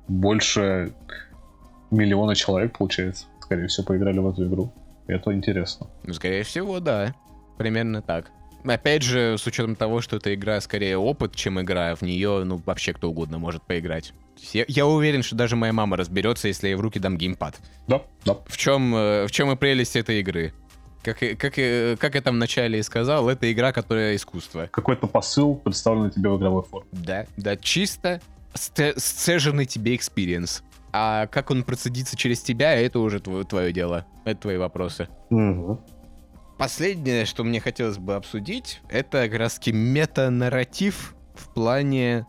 больше 0.09 0.93
миллиона 1.91 2.35
человек, 2.35 2.77
получается, 2.77 3.27
скорее 3.41 3.67
всего, 3.69 3.87
поиграли 3.87 4.19
в 4.19 4.29
эту 4.29 4.47
игру. 4.47 4.73
И 5.07 5.13
это 5.13 5.33
интересно. 5.33 5.87
Ну, 6.05 6.13
скорее 6.15 6.43
всего, 6.43 6.81
да. 6.81 7.15
Примерно 7.57 8.03
так. 8.03 8.31
Опять 8.65 9.03
же, 9.03 9.37
с 9.39 9.47
учетом 9.47 9.77
того, 9.77 10.01
что 10.01 10.17
эта 10.17 10.35
игра 10.35 10.61
скорее 10.61 10.99
опыт, 10.99 11.35
чем 11.35 11.61
игра, 11.61 11.95
в 11.95 12.03
нее, 12.03 12.43
ну, 12.45 12.61
вообще 12.67 12.93
кто 12.93 13.09
угодно 13.09 13.39
может 13.39 13.63
поиграть. 13.63 14.13
Я, 14.53 14.65
я 14.69 14.87
уверен, 14.87 15.23
что 15.23 15.35
даже 15.37 15.57
моя 15.57 15.73
мама 15.73 15.97
разберется, 15.97 16.49
если 16.49 16.67
я 16.67 16.73
ей 16.73 16.77
в 16.77 16.81
руки 16.81 16.99
дам 16.99 17.17
геймпад. 17.17 17.57
Да, 17.87 18.03
да. 18.25 18.37
В 18.47 18.57
чем, 18.57 18.95
э, 18.95 19.27
в 19.27 19.31
чем 19.31 19.51
и 19.51 19.57
прелесть 19.57 19.97
этой 19.97 20.21
игры? 20.21 20.53
Как, 21.15 21.39
как, 21.39 21.55
как 21.99 22.15
я 22.15 22.21
там 22.21 22.35
вначале 22.37 22.79
и 22.79 22.83
сказал, 22.83 23.29
это 23.29 23.51
игра, 23.53 23.73
которая 23.73 24.17
искусство. 24.17 24.69
Какой-то 24.71 25.07
посыл 25.07 25.55
представлен 25.55 26.11
тебе 26.11 26.31
в 26.31 26.39
игровой 26.39 26.63
форме. 26.63 26.89
Да, 26.93 27.27
да, 27.37 27.57
чисто 27.57 28.21
сцеженный 28.55 29.67
тебе 29.67 29.95
experience. 29.95 30.63
А 30.93 31.27
как 31.27 31.51
он 31.51 31.65
процедится 31.65 32.17
через 32.17 32.41
тебя, 32.41 32.75
это 32.75 32.99
уже 32.99 33.21
твое, 33.21 33.45
твое 33.45 33.73
дело. 33.73 34.07
Это 34.25 34.41
твои 34.41 34.57
вопросы. 34.57 35.09
Последнее, 36.57 37.25
что 37.25 37.45
мне 37.45 37.61
хотелось 37.61 37.99
бы 37.99 38.17
обсудить, 38.17 38.81
это 38.89 39.29
как 39.29 39.39
раз 39.39 39.55
таки 39.55 39.73
мета-нарратив 39.73 41.15
в 41.35 41.55
плане... 41.55 42.27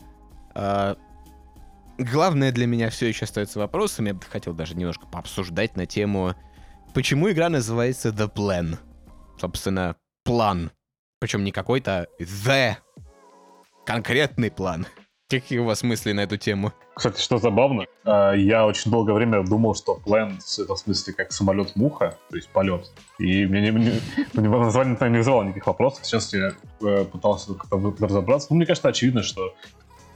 а, 0.54 0.96
главное 1.98 2.52
для 2.52 2.66
меня 2.66 2.90
все 2.90 3.08
еще 3.08 3.24
остается 3.24 3.58
вопросом. 3.58 4.06
Я 4.06 4.14
бы 4.14 4.20
хотел 4.22 4.54
даже 4.54 4.76
немножко 4.76 5.06
пообсуждать 5.06 5.76
на 5.76 5.86
тему, 5.86 6.36
почему 6.94 7.30
игра 7.30 7.48
называется 7.48 8.10
The 8.10 8.32
Plan. 8.32 8.78
Собственно, 9.40 9.96
план. 10.24 10.70
Причем 11.18 11.44
не 11.44 11.52
какой-то 11.52 12.08
The. 12.18 12.76
Конкретный 13.86 14.50
план. 14.50 14.86
Какие 15.28 15.60
у 15.60 15.64
вас 15.64 15.82
мысли 15.84 16.12
на 16.12 16.20
эту 16.20 16.36
тему? 16.36 16.72
Кстати, 16.94 17.20
что 17.20 17.38
забавно, 17.38 17.86
э, 18.04 18.32
я 18.38 18.66
очень 18.66 18.90
долгое 18.90 19.12
время 19.12 19.44
думал, 19.44 19.76
что 19.76 19.94
план 19.94 20.40
это 20.58 20.74
в 20.74 20.78
смысле 20.78 21.14
как 21.14 21.30
самолет-муха, 21.30 22.18
то 22.28 22.36
есть 22.36 22.48
полет. 22.48 22.90
И 23.18 23.46
мне 23.46 23.60
не, 23.60 23.70
не- 23.70 24.00
мне 24.34 24.48
название 24.48 24.96
не 25.08 25.18
вызывало 25.18 25.44
никаких 25.44 25.68
вопросов. 25.68 26.04
Сейчас 26.04 26.32
я 26.32 26.52
э, 26.82 27.04
пытался 27.04 27.54
как-то 27.54 27.94
разобраться. 28.00 28.48
Ну, 28.50 28.56
мне 28.56 28.66
кажется, 28.66 28.88
очевидно, 28.88 29.22
что 29.22 29.54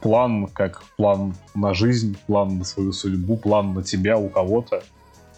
план 0.00 0.48
как 0.48 0.82
план 0.96 1.34
на 1.54 1.72
жизнь, 1.74 2.18
план 2.26 2.58
на 2.58 2.64
свою 2.64 2.92
судьбу, 2.92 3.36
план 3.36 3.72
на 3.72 3.82
тебя 3.82 4.18
у 4.18 4.28
кого-то 4.28 4.82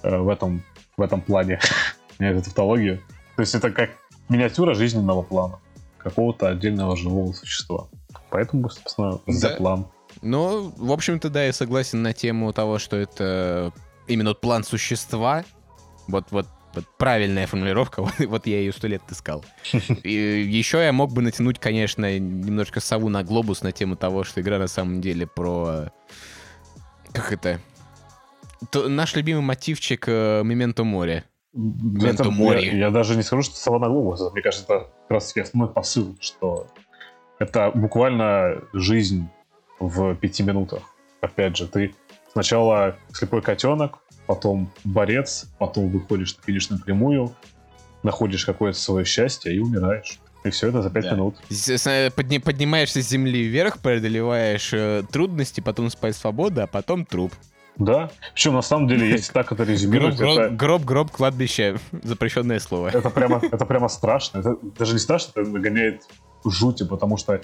э, 0.02 0.16
в, 0.16 0.28
этом, 0.28 0.62
в 0.96 1.02
этом 1.02 1.20
плане. 1.20 1.60
Мне 2.18 2.30
это 2.30 2.44
тавтология. 2.44 3.00
То 3.36 3.42
есть 3.42 3.54
это 3.54 3.70
как 3.70 3.90
миниатюра 4.28 4.74
жизненного 4.74 5.22
плана 5.22 5.58
какого-то 5.98 6.48
отдельного 6.48 6.96
живого 6.96 7.32
существа. 7.32 7.88
Поэтому, 8.30 8.68
собственно, 8.70 9.20
за 9.26 9.50
Да. 9.50 9.56
план. 9.56 9.86
Ну, 10.22 10.72
в 10.76 10.92
общем-то, 10.92 11.28
да, 11.28 11.44
я 11.44 11.52
согласен 11.52 12.02
на 12.02 12.12
тему 12.14 12.52
того, 12.52 12.78
что 12.78 12.96
это 12.96 13.72
именно 14.06 14.30
вот 14.30 14.40
план 14.40 14.64
существа. 14.64 15.44
Вот, 16.08 16.26
вот, 16.30 16.46
вот 16.74 16.84
правильная 16.96 17.46
формулировка, 17.46 18.00
вот, 18.02 18.14
вот 18.18 18.46
я 18.46 18.60
ее 18.60 18.72
сто 18.72 18.86
лет 18.86 19.02
искал. 19.10 19.44
И 20.02 20.10
еще 20.12 20.78
я 20.82 20.92
мог 20.92 21.12
бы 21.12 21.20
натянуть, 21.20 21.58
конечно, 21.58 22.18
немножко 22.18 22.80
сову 22.80 23.08
на 23.10 23.22
глобус 23.22 23.62
на 23.62 23.72
тему 23.72 23.96
того, 23.96 24.24
что 24.24 24.40
игра 24.40 24.58
на 24.58 24.68
самом 24.68 25.00
деле 25.02 25.26
про... 25.26 25.90
Как 27.12 27.32
это? 27.32 27.60
То- 28.70 28.88
наш 28.88 29.14
любимый 29.16 29.40
мотивчик 29.42 30.04
э, 30.08 30.42
Мементо 30.44 30.84
море. 30.84 31.24
Менто 31.52 32.22
Это- 32.24 32.30
Мори. 32.30 32.66
Я, 32.66 32.72
я 32.76 32.90
даже 32.90 33.16
не 33.16 33.22
скажу, 33.22 33.42
что 33.42 33.56
савана 33.56 33.88
глобуса. 33.88 34.30
Мне 34.30 34.42
кажется, 34.42 34.64
это 34.64 34.78
как 34.84 35.10
раз 35.10 35.28
таки 35.28 35.40
основной 35.40 35.72
посыл, 35.72 36.16
что 36.20 36.66
это 37.38 37.70
буквально 37.74 38.62
жизнь 38.74 39.26
в 39.80 40.14
пяти 40.16 40.42
минутах. 40.42 40.82
Опять 41.22 41.56
же, 41.56 41.66
ты 41.66 41.94
сначала 42.32 42.96
слепой 43.12 43.40
котенок, 43.40 43.98
потом 44.26 44.70
борец, 44.84 45.46
потом 45.58 45.88
выходишь 45.88 46.36
на 46.36 46.42
финишную 46.42 46.82
прямую, 46.82 47.34
находишь 48.02 48.44
какое-то 48.44 48.78
свое 48.78 49.04
счастье 49.06 49.54
и 49.54 49.58
умираешь. 49.58 50.18
И 50.44 50.50
все 50.50 50.68
это 50.68 50.82
за 50.82 50.90
пять 50.90 51.04
Да. 51.04 51.12
минут. 51.12 51.36
Э, 51.50 52.10
подни- 52.10 52.38
поднимаешься 52.38 53.02
с 53.02 53.08
земли 53.08 53.42
вверх, 53.44 53.78
преодолеваешь 53.80 54.70
э, 54.74 55.02
трудности, 55.10 55.60
потом 55.60 55.88
спать 55.90 56.14
свобода, 56.16 56.64
а 56.64 56.66
потом 56.66 57.04
труп. 57.06 57.32
Да. 57.78 58.10
Причем 58.32 58.54
на 58.54 58.62
самом 58.62 58.88
деле, 58.88 59.10
если 59.10 59.32
так 59.32 59.52
это 59.52 59.64
резюмировать, 59.64 60.16
гроб, 60.16 60.38
это, 60.38 60.54
гроб, 60.54 60.84
гроб, 60.84 61.10
кладбище. 61.10 61.76
Запрещенное 62.02 62.58
слово. 62.58 62.88
это 62.88 63.10
прямо, 63.10 63.40
это 63.50 63.66
прямо 63.66 63.88
страшно. 63.88 64.38
Это 64.38 64.56
даже 64.78 64.94
не 64.94 64.98
страшно, 64.98 65.40
это 65.40 65.50
нагоняет 65.50 66.02
жути, 66.44 66.84
потому 66.84 67.16
что 67.16 67.40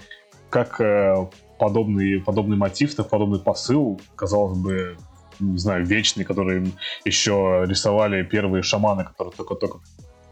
как 0.49 0.81
э, 0.81 1.27
подобный, 1.59 2.21
подобный 2.21 2.57
мотив, 2.57 2.95
так 2.95 3.09
подобный 3.09 3.40
посыл, 3.40 4.01
казалось 4.16 4.59
бы, 4.59 4.97
не 5.40 5.59
знаю, 5.59 5.85
вечный, 5.85 6.25
который 6.25 6.73
еще 7.05 7.64
рисовали 7.66 8.23
первые 8.23 8.62
шаманы, 8.62 9.05
которые 9.05 9.35
только-только 9.35 9.79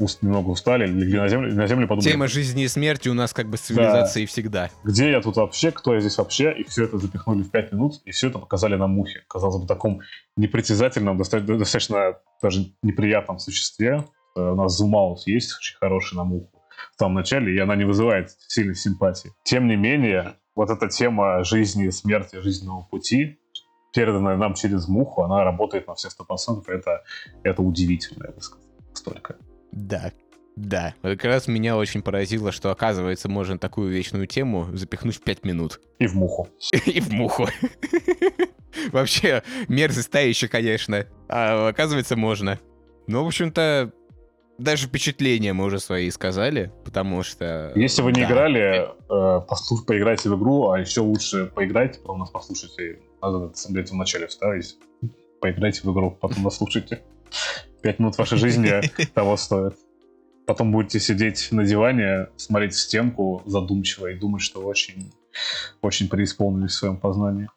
уст- 0.01 0.23
немного 0.23 0.49
устали, 0.51 0.87
легли 0.87 1.19
на 1.19 1.29
землю, 1.29 1.55
на 1.55 1.67
землю 1.67 1.87
подумали, 1.87 2.11
Тема 2.13 2.27
жизни 2.29 2.65
и 2.65 2.69
смерти 2.69 3.09
у 3.09 3.15
нас 3.15 3.33
как 3.33 3.47
бы 3.49 3.57
с 3.57 3.61
цивилизацией 3.61 4.27
всегда. 4.27 4.71
где 4.85 5.11
я 5.11 5.21
тут 5.21 5.37
вообще, 5.37 5.71
кто 5.71 5.95
я 5.95 6.01
здесь 6.01 6.19
вообще, 6.19 6.53
и 6.53 6.65
все 6.65 6.85
это 6.85 6.99
запихнули 6.99 7.43
в 7.43 7.51
5 7.51 7.73
минут, 7.73 7.95
и 8.05 8.11
все 8.11 8.29
это 8.29 8.39
показали 8.39 8.77
на 8.77 8.87
мухе. 8.87 9.23
Казалось 9.29 9.61
бы, 9.63 9.67
таком 9.69 10.01
непритязательном, 10.37 11.17
доста- 11.19 11.41
достаточно 11.41 12.15
даже 12.43 12.73
неприятном 12.83 13.39
существе. 13.39 14.05
Э, 14.37 14.41
У 14.41 14.55
нас 14.55 14.77
зумаус 14.77 15.27
есть 15.27 15.55
очень 15.57 15.77
хороший 15.79 16.17
на 16.17 16.25
муху 16.25 16.51
в 16.97 16.99
самом 16.99 17.15
начале, 17.15 17.55
и 17.55 17.59
она 17.59 17.77
не 17.77 17.85
вызывает 17.85 18.31
сильной 18.49 18.75
симпатии. 18.75 19.33
Тем 19.45 19.67
не 19.67 19.77
менее, 19.77 20.35
вот 20.55 20.71
эта 20.71 20.89
тема 20.89 21.45
жизни 21.45 21.87
и 21.87 21.91
смерти, 21.91 22.37
жизненного 22.41 22.83
пути, 22.91 23.39
переданная 23.93 24.37
нам 24.37 24.55
через 24.55 24.87
муху, 24.89 25.23
она 25.23 25.43
работает 25.45 25.89
на 25.89 25.95
все 25.95 26.09
100%, 26.09 26.63
и 26.69 26.73
это, 26.73 27.03
это 27.43 27.61
удивительно, 27.63 28.25
я 28.29 28.33
бы 28.33 28.41
сказал. 28.41 28.65
Столько. 28.95 29.37
Да. 29.73 30.13
Да. 30.57 30.95
Как 31.03 31.25
раз 31.25 31.49
меня 31.49 31.77
очень 31.77 32.03
поразило, 32.03 32.53
что, 32.53 32.71
оказывается, 32.71 33.29
можно 33.29 33.59
такую 33.59 33.91
вечную 33.91 34.27
тему 34.27 34.69
запихнуть 34.73 35.17
в 35.17 35.23
5 35.23 35.45
минут. 35.45 35.81
И 35.99 36.07
в 36.07 36.15
муху. 36.15 36.49
И 36.87 37.01
в 37.01 37.11
муху. 37.11 37.47
Вообще, 38.93 39.43
мерзость 39.69 40.11
та 40.11 40.21
еще, 40.21 40.49
конечно. 40.49 41.07
А 41.29 41.69
оказывается, 41.69 42.17
можно. 42.17 42.59
Ну, 43.07 43.25
в 43.25 43.27
общем-то, 43.27 43.93
даже 44.59 44.87
впечатления 44.87 45.53
мы 45.53 45.65
уже 45.65 45.81
свои 45.81 46.11
сказали, 46.11 46.73
потому 46.85 47.23
что... 47.23 47.73
Если 47.75 48.03
вы 48.03 48.13
не 48.13 48.21
да. 48.21 48.29
играли, 48.29 48.89
э, 49.09 49.47
послуш- 49.49 49.85
поиграйте 49.87 50.29
в 50.29 50.39
игру, 50.39 50.71
а 50.71 50.79
еще 50.79 51.01
лучше 51.01 51.47
поиграйте, 51.47 51.99
потом 52.01 52.21
нас 52.21 52.31
послушайте. 52.31 53.01
Надо 53.23 53.53
это 53.75 53.93
в 53.93 53.97
начале 53.97 54.27
вставить. 54.27 54.77
Поиграйте 55.41 55.81
в 55.83 55.93
игру, 55.93 56.11
потом 56.11 56.45
нас 56.45 56.57
слушайте. 56.57 57.03
Пять 57.83 57.99
минут 57.99 58.19
вашей 58.19 58.39
жизни 58.39 58.81
того 59.15 59.37
стоит. 59.37 59.77
Потом 60.47 60.73
будете 60.73 61.01
сидеть 61.01 61.49
на 61.53 61.65
диване, 61.65 62.29
смотреть 62.37 62.75
в 62.75 62.81
стенку 62.81 63.43
задумчиво 63.47 64.09
и 64.09 64.19
думать, 64.19 64.43
что 64.43 64.61
очень, 64.61 65.13
очень 65.81 66.09
преисполнились 66.09 66.73
в 66.73 66.79
своем 66.79 66.97
познании. 66.97 67.49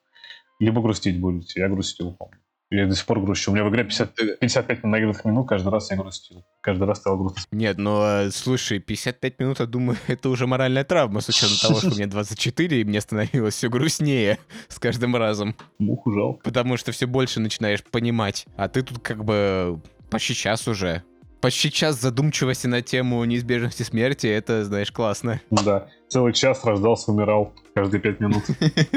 Либо 0.59 0.81
грустить 0.81 1.19
будете. 1.19 1.59
Я 1.59 1.69
грустил, 1.69 2.13
помню. 2.13 2.37
Я 2.69 2.87
до 2.87 2.95
сих 2.95 3.05
пор 3.05 3.19
грущу. 3.21 3.51
У 3.51 3.53
меня 3.53 3.65
в 3.65 3.69
игре 3.69 3.83
50, 3.83 4.39
55 4.39 4.83
наигранных 4.83 5.25
минут, 5.25 5.47
каждый 5.47 5.69
раз 5.69 5.91
я 5.91 5.97
грустил. 5.97 6.43
Каждый 6.59 6.85
раз 6.85 6.97
стало 6.99 7.17
грустно. 7.17 7.43
Нет, 7.51 7.77
ну, 7.77 8.01
э, 8.03 8.31
слушай, 8.31 8.79
55 8.79 9.39
минут, 9.39 9.59
я 9.59 9.67
думаю, 9.67 9.97
это 10.07 10.29
уже 10.29 10.47
моральная 10.47 10.83
травма, 10.83 11.21
с 11.21 11.29
учетом 11.29 11.57
того, 11.61 11.79
что 11.79 11.89
мне 11.91 12.07
24, 12.07 12.81
и 12.81 12.83
мне 12.83 12.99
становилось 12.99 13.53
все 13.53 13.69
грустнее 13.69 14.39
с 14.69 14.79
каждым 14.79 15.15
разом. 15.15 15.55
Муху 15.77 16.11
жалко. 16.11 16.41
Потому 16.43 16.77
что 16.77 16.91
все 16.91 17.05
больше 17.05 17.39
начинаешь 17.39 17.83
понимать. 17.83 18.47
А 18.55 18.67
ты 18.67 18.81
тут 18.81 18.99
как 18.99 19.23
бы 19.23 19.79
почти 20.13 20.33
час 20.35 20.67
уже. 20.67 21.03
Почти 21.41 21.69
час 21.71 21.99
задумчивости 21.99 22.67
на 22.67 22.81
тему 22.81 23.23
неизбежности 23.25 23.83
смерти, 23.83 24.27
это, 24.27 24.63
знаешь, 24.63 24.91
классно. 24.91 25.41
Да. 25.51 25.87
Целый 26.07 26.31
час 26.31 26.63
рождался, 26.63 27.11
умирал 27.11 27.53
каждые 27.75 27.99
пять 27.99 28.21
минут. 28.21 28.43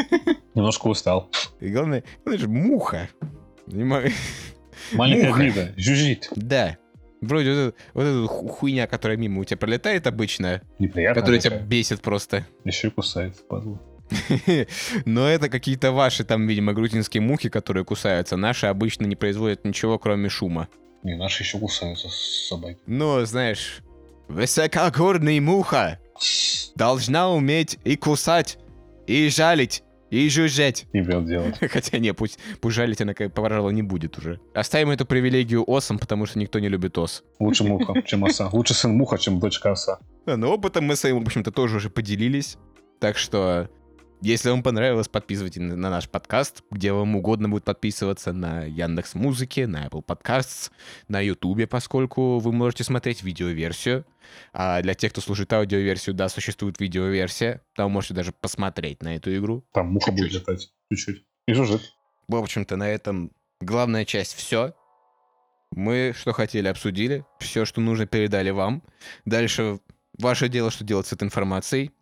Немножко 0.55 0.87
устал. 0.87 1.29
И 1.59 1.69
главное, 1.71 2.05
это 2.25 2.39
же 2.39 2.47
муха. 2.49 3.09
Маленькая 4.93 5.33
гнида. 5.33 5.75
Жужжит. 5.77 6.29
Да. 6.37 6.77
Вроде 7.21 7.51
вот, 7.51 7.59
эта- 7.59 7.75
вот 7.95 8.03
эта 8.05 8.27
ху- 8.29 8.49
хуйня, 8.49 8.87
которая 8.87 9.17
мимо 9.17 9.41
у 9.41 9.45
тебя 9.45 9.57
пролетает 9.57 10.07
обычно, 10.07 10.61
Неприятно. 10.79 11.21
которая 11.21 11.41
тебя 11.41 11.59
бесит 11.59 12.01
просто. 12.03 12.47
Еще 12.65 12.89
и 12.89 12.91
кусается, 12.91 13.43
падла. 13.43 13.81
Но 15.05 15.27
это 15.27 15.49
какие-то 15.49 15.91
ваши 15.93 16.25
там, 16.25 16.47
видимо, 16.47 16.75
грузинские 16.75 17.23
мухи, 17.23 17.49
которые 17.49 17.85
кусаются. 17.85 18.37
Наши 18.37 18.67
обычно 18.67 19.07
не 19.07 19.17
производят 19.17 19.65
ничего, 19.65 19.99
кроме 19.99 20.29
шума. 20.29 20.69
Не, 21.07 21.15
наши 21.15 21.45
еще 21.45 21.61
кусаются 21.61 22.09
собаки. 22.11 22.81
Но, 22.87 23.25
знаешь, 23.25 23.79
высокогорная 24.27 25.41
муха 25.41 26.01
должна 26.75 27.31
уметь 27.31 27.79
и 27.85 27.95
кусать, 27.95 28.59
и 29.07 29.29
жалить, 29.29 29.85
и 30.11 30.29
жужжать. 30.29 30.87
Не 30.93 31.03
бьет 31.03 31.25
делать. 31.27 31.59
Хотя 31.71 31.99
не, 31.99 32.13
пусть, 32.13 32.41
пусть 32.61 32.75
жалить 32.75 33.01
она, 33.01 33.15
пожалуй, 33.15 33.73
не 33.73 33.83
будет 33.83 34.19
уже. 34.19 34.41
Оставим 34.53 34.91
эту 34.91 35.07
привилегию 35.07 35.63
осам, 35.71 36.01
потому 36.01 36.27
что 36.27 36.41
никто 36.41 36.59
не 36.59 36.69
любит 36.69 36.99
ос. 36.99 37.23
Лучше 37.39 37.63
муха, 37.63 38.03
чем 38.05 38.25
оса. 38.25 38.49
Лучше 38.51 38.75
сын 38.75 38.91
муха, 38.91 39.17
чем 39.17 39.39
дочка 39.39 39.71
оса. 39.71 40.01
Да, 40.27 40.37
но 40.37 40.53
опытом 40.53 40.87
мы 40.87 40.97
своим, 40.97 41.21
в 41.21 41.23
общем-то, 41.23 41.53
тоже 41.53 41.77
уже 41.77 41.89
поделились. 41.89 42.57
Так 42.99 43.17
что, 43.17 43.71
если 44.21 44.51
вам 44.51 44.63
понравилось, 44.63 45.09
подписывайтесь 45.09 45.61
на 45.61 45.77
на 45.77 45.91
наш 45.91 46.09
подкаст, 46.09 46.63
где 46.71 46.93
вам 46.93 47.17
угодно 47.17 47.49
будет 47.49 47.65
подписываться 47.65 48.33
на 48.33 48.65
Яндекс 48.65 49.15
Музыке, 49.15 49.67
на 49.67 49.87
Apple 49.87 50.05
Podcasts, 50.05 50.71
на 51.09 51.21
Ютубе, 51.21 51.67
поскольку 51.67 52.39
вы 52.39 52.53
можете 52.53 52.83
смотреть 52.85 53.23
видеоверсию. 53.23 54.05
А 54.53 54.83
для 54.83 54.95
тех, 54.95 55.13
кто 55.13 55.21
слушает 55.21 55.53
аудиоверсию, 55.53 56.15
да, 56.15 56.29
существует 56.29 56.81
видеоверсия. 56.81 57.63
Там 57.75 57.93
можете 57.93 58.15
даже 58.15 58.33
посмотреть 58.33 59.03
на 59.03 59.17
эту 59.17 59.37
игру. 59.37 59.65
Там 59.73 59.89
муха 59.89 60.11
будет 60.11 60.33
Чуть-чуть. 60.33 60.41
летать. 60.41 60.73
Чуть-чуть. 60.91 61.25
И 61.47 61.53
жужжит. 61.53 61.83
В 62.27 62.35
общем-то, 62.37 62.77
на 62.77 62.89
этом 62.89 63.31
главная 63.61 64.05
часть 64.05 64.35
все. 64.35 64.75
Мы 65.71 66.13
что 66.17 66.33
хотели, 66.33 66.69
обсудили. 66.69 67.25
Все, 67.39 67.65
что 67.65 67.81
нужно, 67.81 68.07
передали 68.07 68.51
вам. 68.51 68.83
Дальше 69.25 69.79
ваше 70.19 70.49
дело, 70.49 70.71
что 70.71 70.85
делать 70.85 71.07
с 71.07 71.13
этой 71.13 71.25
информацией. 71.25 71.93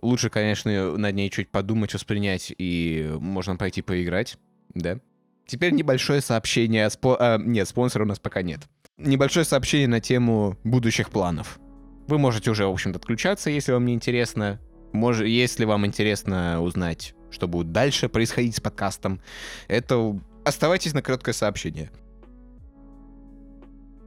Лучше, 0.00 0.30
конечно, 0.30 0.96
над 0.96 1.14
ней 1.14 1.30
чуть 1.30 1.50
подумать, 1.50 1.92
воспринять, 1.94 2.52
и 2.56 3.10
можно 3.20 3.56
пойти 3.56 3.82
поиграть. 3.82 4.38
Да. 4.74 4.98
Теперь 5.46 5.72
небольшое 5.72 6.20
сообщение. 6.20 6.86
спо- 6.88 7.16
а, 7.18 7.38
нет, 7.38 7.68
спонсора 7.68 8.04
у 8.04 8.06
нас 8.06 8.18
пока 8.18 8.42
нет. 8.42 8.60
Небольшое 8.98 9.44
сообщение 9.44 9.88
на 9.88 10.00
тему 10.00 10.58
будущих 10.64 11.10
планов. 11.10 11.58
Вы 12.06 12.18
можете 12.18 12.50
уже, 12.50 12.66
в 12.66 12.70
общем-то, 12.70 12.98
отключаться, 12.98 13.50
если 13.50 13.72
вам 13.72 13.86
не 13.86 13.94
интересно. 13.94 14.60
Может, 14.92 15.26
если 15.26 15.64
вам 15.64 15.86
интересно 15.86 16.62
узнать, 16.62 17.14
что 17.30 17.46
будет 17.46 17.72
дальше 17.72 18.08
происходить 18.08 18.56
с 18.56 18.60
подкастом, 18.60 19.20
это 19.68 20.18
оставайтесь 20.44 20.94
на 20.94 21.02
короткое 21.02 21.32
сообщение. 21.32 21.90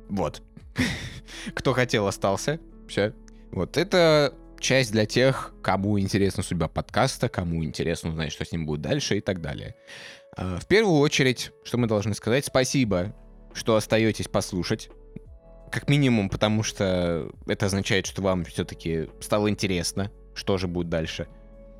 Вот. 0.10 0.42
Кто 1.54 1.74
хотел, 1.74 2.08
остался. 2.08 2.60
Все. 2.88 3.14
Вот 3.52 3.78
это 3.78 4.34
часть 4.62 4.92
для 4.92 5.06
тех, 5.06 5.54
кому 5.62 6.00
интересна 6.00 6.44
судьба 6.44 6.68
подкаста, 6.68 7.28
кому 7.28 7.64
интересно 7.64 8.12
узнать, 8.12 8.32
что 8.32 8.46
с 8.46 8.52
ним 8.52 8.66
будет 8.66 8.82
дальше 8.82 9.18
и 9.18 9.22
так 9.22 9.42
далее. 9.42 9.76
А, 10.38 10.60
В 10.60 10.68
первую 10.68 11.00
очередь, 11.00 11.52
что 11.64 11.78
мы 11.78 11.88
должны 11.88 12.14
сказать, 12.14 12.46
спасибо, 12.46 13.14
что 13.54 13.76
остаетесь 13.76 14.28
послушать. 14.28 14.90
Как 15.72 15.90
минимум, 15.90 16.30
потому 16.30 16.64
что 16.64 17.32
это 17.48 17.66
означает, 17.66 18.06
что 18.06 18.22
вам 18.22 18.46
все-таки 18.46 19.10
стало 19.20 19.50
интересно, 19.50 20.12
что 20.34 20.58
же 20.58 20.68
будет 20.68 20.90
дальше. 20.90 21.28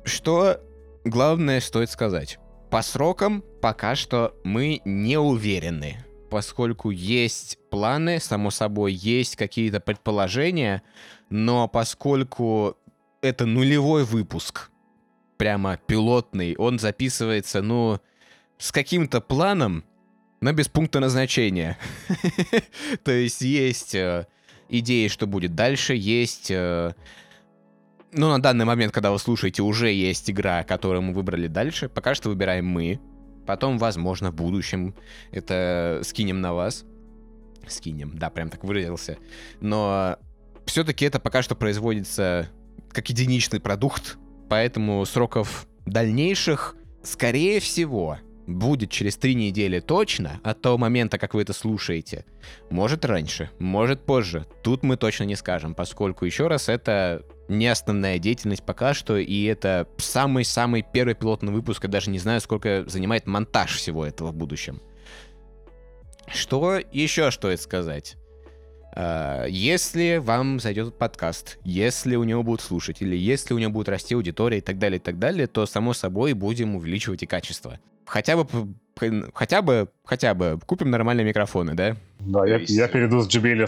Что 0.04 0.60
главное 1.04 1.60
стоит 1.60 1.90
сказать. 1.90 2.38
По 2.70 2.82
срокам 2.82 3.44
пока 3.60 3.94
что 3.94 4.34
мы 4.44 4.80
не 4.84 5.18
уверены, 5.18 6.04
поскольку 6.32 6.88
есть 6.88 7.58
планы, 7.70 8.18
само 8.18 8.50
собой, 8.50 8.94
есть 8.94 9.36
какие-то 9.36 9.80
предположения, 9.80 10.82
но 11.28 11.68
поскольку 11.68 12.78
это 13.20 13.44
нулевой 13.44 14.04
выпуск, 14.04 14.70
прямо 15.36 15.76
пилотный, 15.76 16.56
он 16.56 16.78
записывается, 16.78 17.60
ну, 17.60 18.00
с 18.56 18.72
каким-то 18.72 19.20
планом, 19.20 19.84
но 20.40 20.54
без 20.54 20.68
пункта 20.68 21.00
назначения. 21.00 21.76
То 23.04 23.12
есть 23.12 23.42
есть 23.42 23.94
э, 23.94 24.26
идеи, 24.70 25.08
что 25.08 25.26
будет 25.26 25.54
дальше, 25.54 25.94
есть... 25.94 26.50
э, 26.50 26.94
Ну, 28.12 28.30
на 28.30 28.40
данный 28.40 28.64
момент, 28.64 28.94
когда 28.94 29.10
вы 29.10 29.18
слушаете, 29.18 29.60
уже 29.60 29.90
есть 29.92 30.30
игра, 30.30 30.64
которую 30.64 31.02
мы 31.02 31.12
выбрали 31.12 31.46
дальше. 31.46 31.90
Пока 31.90 32.14
что 32.14 32.30
выбираем 32.30 32.64
мы. 32.64 33.00
Потом, 33.46 33.78
возможно, 33.78 34.30
в 34.30 34.34
будущем 34.34 34.94
это 35.30 36.00
скинем 36.04 36.40
на 36.40 36.54
вас. 36.54 36.84
скинем. 37.66 38.16
Да, 38.18 38.30
прям 38.30 38.50
так 38.50 38.64
выразился. 38.64 39.18
Но 39.60 40.16
все-таки 40.66 41.04
это 41.04 41.18
пока 41.20 41.42
что 41.42 41.54
производится 41.54 42.48
как 42.90 43.08
единичный 43.08 43.60
продукт, 43.60 44.18
поэтому 44.48 45.04
сроков 45.06 45.66
дальнейших, 45.86 46.76
скорее 47.02 47.60
всего, 47.60 48.18
будет 48.46 48.90
через 48.90 49.16
три 49.16 49.34
недели 49.34 49.80
точно 49.80 50.40
от 50.42 50.60
того 50.60 50.78
момента, 50.78 51.18
как 51.18 51.34
вы 51.34 51.42
это 51.42 51.52
слушаете. 51.52 52.24
Может 52.70 53.04
раньше, 53.04 53.50
может 53.58 54.04
позже. 54.04 54.46
Тут 54.62 54.82
мы 54.82 54.96
точно 54.96 55.24
не 55.24 55.36
скажем, 55.36 55.74
поскольку, 55.74 56.24
еще 56.24 56.48
раз, 56.48 56.68
это 56.68 57.24
не 57.48 57.66
основная 57.66 58.18
деятельность 58.18 58.64
пока 58.64 58.94
что, 58.94 59.16
и 59.16 59.44
это 59.44 59.88
самый-самый 59.98 60.82
первый 60.82 61.14
пилотный 61.14 61.52
выпуск, 61.52 61.84
я 61.84 61.90
даже 61.90 62.10
не 62.10 62.18
знаю, 62.18 62.40
сколько 62.40 62.84
занимает 62.88 63.26
монтаж 63.26 63.76
всего 63.76 64.04
этого 64.06 64.28
в 64.28 64.34
будущем. 64.34 64.80
Что 66.26 66.80
еще 66.92 67.30
стоит 67.30 67.60
сказать? 67.60 68.16
А, 68.94 69.46
если 69.46 70.18
вам 70.18 70.60
зайдет 70.60 70.98
подкаст, 70.98 71.58
если 71.64 72.16
у 72.16 72.24
него 72.24 72.42
будут 72.42 72.60
слушатели, 72.60 73.16
если 73.16 73.54
у 73.54 73.58
него 73.58 73.72
будет 73.72 73.88
расти 73.88 74.14
аудитория 74.14 74.58
и 74.58 74.60
так 74.60 74.78
далее, 74.78 74.98
и 74.98 75.02
так 75.02 75.18
далее, 75.18 75.46
то, 75.46 75.66
само 75.66 75.94
собой, 75.94 76.34
будем 76.34 76.76
увеличивать 76.76 77.22
и 77.22 77.26
качество. 77.26 77.78
Хотя 78.04 78.36
бы, 78.36 78.46
хотя 79.32 79.62
бы, 79.62 79.88
хотя 80.04 80.34
бы 80.34 80.58
купим 80.66 80.90
нормальные 80.90 81.24
микрофоны, 81.24 81.74
да? 81.74 81.96
Да, 82.20 82.46
я, 82.46 82.58
я 82.58 82.88
перейду 82.88 83.22
с 83.22 83.28
JBL 83.28 83.66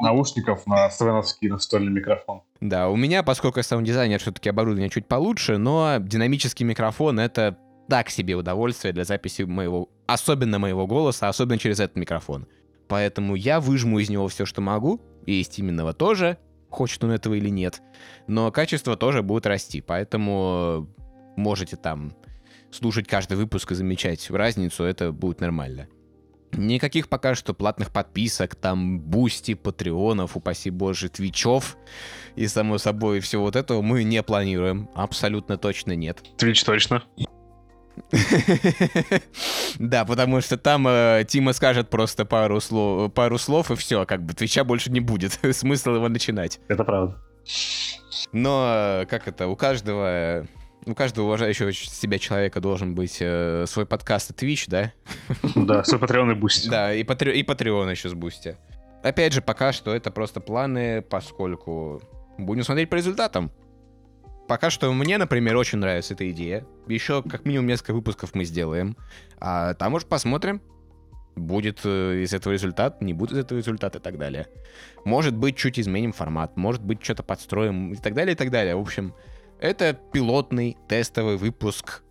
наушников 0.00 0.66
на 0.66 0.90
свеновский 0.90 1.48
настольный 1.48 1.92
микрофон. 1.92 2.42
Да, 2.60 2.88
у 2.88 2.96
меня, 2.96 3.22
поскольку 3.22 3.60
я 3.60 3.62
саунд-дизайнер, 3.62 4.18
все-таки 4.18 4.48
оборудование 4.48 4.90
чуть 4.90 5.06
получше, 5.06 5.58
но 5.58 5.98
динамический 6.00 6.64
микрофон— 6.64 7.20
это 7.20 7.56
так 7.88 8.10
себе 8.10 8.34
удовольствие 8.34 8.92
для 8.92 9.04
записи 9.04 9.42
моего, 9.42 9.88
особенно 10.06 10.58
моего 10.58 10.88
голоса, 10.88 11.28
особенно 11.28 11.58
через 11.58 11.78
этот 11.78 11.96
микрофон. 11.96 12.46
Поэтому 12.88 13.34
я 13.34 13.60
выжму 13.60 13.98
из 13.98 14.08
него 14.08 14.28
все, 14.28 14.46
что 14.46 14.60
могу, 14.60 15.00
и 15.26 15.40
из 15.40 15.48
Тименного 15.48 15.92
тоже, 15.92 16.38
хочет 16.70 17.02
он 17.04 17.10
этого 17.10 17.34
или 17.34 17.48
нет. 17.48 17.82
Но 18.26 18.50
качество 18.52 18.96
тоже 18.96 19.22
будет 19.22 19.46
расти, 19.46 19.80
поэтому 19.80 20.88
можете 21.36 21.76
там 21.76 22.14
слушать 22.70 23.08
каждый 23.08 23.36
выпуск 23.36 23.72
и 23.72 23.74
замечать 23.74 24.30
разницу, 24.30 24.84
это 24.84 25.12
будет 25.12 25.40
нормально. 25.40 25.88
Никаких 26.52 27.08
пока 27.08 27.34
что 27.34 27.54
платных 27.54 27.92
подписок, 27.92 28.54
там, 28.54 29.00
Boosty, 29.00 29.54
Patreon 29.54 30.11
ов, 30.11 30.36
упаси 30.36 30.70
боже, 30.70 31.08
Twitch 31.08 31.59
ов 31.59 31.76
и, 32.34 32.46
само 32.46 32.78
собой, 32.78 33.20
всего 33.20 33.42
вот 33.42 33.56
этого 33.56 33.82
мы 33.82 34.04
не 34.04 34.22
планируем. 34.22 34.88
Абсолютно 34.94 35.58
точно 35.58 35.96
нет. 35.96 36.22
Twitch 36.38 36.64
точно. 36.64 37.02
Да, 39.78 40.04
потому 40.04 40.40
что 40.40 40.56
там 40.56 40.86
э, 40.88 41.24
Тима 41.28 41.52
скажет 41.52 41.90
просто 41.90 42.24
пару 42.24 42.60
слов, 42.60 43.12
пару 43.12 43.38
слов 43.38 43.70
и 43.70 43.74
все, 43.76 44.06
как 44.06 44.22
бы 44.22 44.34
Twitch 44.34 44.60
а 44.60 44.64
больше 44.64 44.90
не 44.90 45.00
будет. 45.00 45.38
Смысл 45.52 45.94
его 45.96 46.08
начинать. 46.08 46.60
Это 46.68 46.84
правда. 46.84 47.16
Но 48.32 49.00
э, 49.02 49.06
как 49.06 49.28
это, 49.28 49.48
у 49.48 49.56
каждого 49.56 50.46
у 50.86 50.94
каждого 50.94 51.26
уважающего 51.26 51.72
себя 51.72 52.18
человека 52.18 52.60
должен 52.60 52.94
быть 52.94 53.18
э, 53.20 53.64
свой 53.66 53.86
подкаст 53.86 54.30
и 54.30 54.46
Twitch, 54.46 54.66
да? 54.68 54.92
Да, 55.56 55.82
свой 55.82 56.00
Patreon 56.00 56.32
и 56.32 56.34
Boosty. 56.34 56.68
Да, 56.70 56.94
и, 56.94 57.02
патре- 57.02 57.34
и 57.34 57.42
Patreon 57.42 57.90
еще 57.90 58.08
с 58.08 58.14
Boosty. 58.14 58.56
Опять 59.02 59.32
же, 59.32 59.42
пока 59.42 59.72
что 59.72 59.94
это 59.94 60.10
просто 60.12 60.40
планы, 60.40 61.02
поскольку 61.02 62.00
будем 62.38 62.62
смотреть 62.62 62.88
по 62.88 62.94
результатам. 62.94 63.50
Пока 64.48 64.70
что 64.70 64.92
мне, 64.92 65.18
например, 65.18 65.56
очень 65.56 65.78
нравится 65.78 66.14
эта 66.14 66.30
идея. 66.30 66.66
Еще 66.86 67.22
как 67.22 67.44
минимум 67.44 67.66
несколько 67.66 67.94
выпусков 67.94 68.34
мы 68.34 68.44
сделаем. 68.44 68.96
А 69.38 69.74
там 69.74 69.94
уж 69.94 70.04
посмотрим. 70.04 70.62
Будет 71.34 71.80
э, 71.84 72.22
из 72.22 72.32
этого 72.32 72.54
результат, 72.54 73.02
не 73.02 73.12
будет 73.12 73.32
из 73.32 73.38
этого 73.38 73.58
результата 73.58 73.98
и 73.98 74.00
так 74.00 74.16
далее. 74.16 74.46
Может 75.04 75.36
быть, 75.36 75.56
чуть 75.56 75.78
изменим 75.78 76.12
формат, 76.12 76.56
может 76.56 76.82
быть, 76.82 77.02
что-то 77.04 77.22
подстроим 77.22 77.92
и 77.92 77.96
так 77.96 78.14
далее, 78.14 78.32
и 78.32 78.36
так 78.36 78.50
далее. 78.50 78.74
В 78.74 78.80
общем, 78.80 79.12
это 79.60 79.92
пилотный 79.92 80.78
тестовый 80.88 81.36
выпуск. 81.36 82.02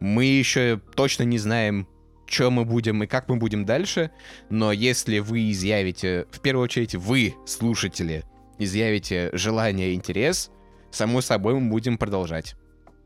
Мы 0.00 0.24
еще 0.26 0.80
точно 0.94 1.22
не 1.22 1.38
знаем, 1.38 1.88
что 2.26 2.50
мы 2.50 2.66
будем 2.66 3.02
и 3.02 3.06
как 3.06 3.28
мы 3.28 3.36
будем 3.36 3.64
дальше, 3.64 4.10
но 4.50 4.70
если 4.70 5.18
вы 5.18 5.50
изъявите, 5.50 6.26
в 6.30 6.40
первую 6.40 6.64
очередь 6.64 6.94
вы, 6.94 7.34
слушатели, 7.46 8.24
изъявите 8.58 9.30
желание 9.32 9.92
и 9.92 9.94
интерес, 9.94 10.50
само 10.90 11.20
собой 11.20 11.54
мы 11.54 11.70
будем 11.70 11.98
продолжать. 11.98 12.56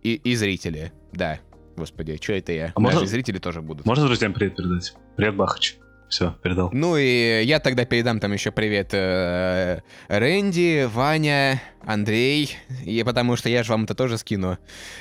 И, 0.03 0.15
и 0.15 0.35
зрители, 0.35 0.93
да. 1.13 1.39
Господи, 1.77 2.19
что 2.21 2.33
это 2.33 2.53
я? 2.53 2.73
А 2.75 2.81
Даже 2.81 2.97
можно, 2.97 3.07
зрители 3.07 3.39
тоже 3.39 3.63
будут. 3.63 3.87
Можно 3.87 4.07
друзьям 4.07 4.35
привет 4.35 4.57
передать? 4.57 4.95
Привет, 5.17 5.37
Бахач. 5.37 5.77
Все, 6.09 6.37
передал. 6.43 6.69
Ну 6.73 6.99
и 6.99 7.43
я 7.45 7.59
тогда 7.59 7.87
передам 7.87 8.21
там 8.21 8.35
еще 8.35 8.51
привет 8.51 8.91
э, 8.93 9.81
Рэнди, 10.09 10.87
Ваня, 10.93 11.63
Андрей, 11.87 12.55
и 12.85 13.03
потому 13.03 13.37
что 13.37 13.49
я 13.49 13.63
же 13.63 13.73
вам 13.73 13.85
это 13.85 13.95
тоже 13.95 14.19
скину. 14.19 14.59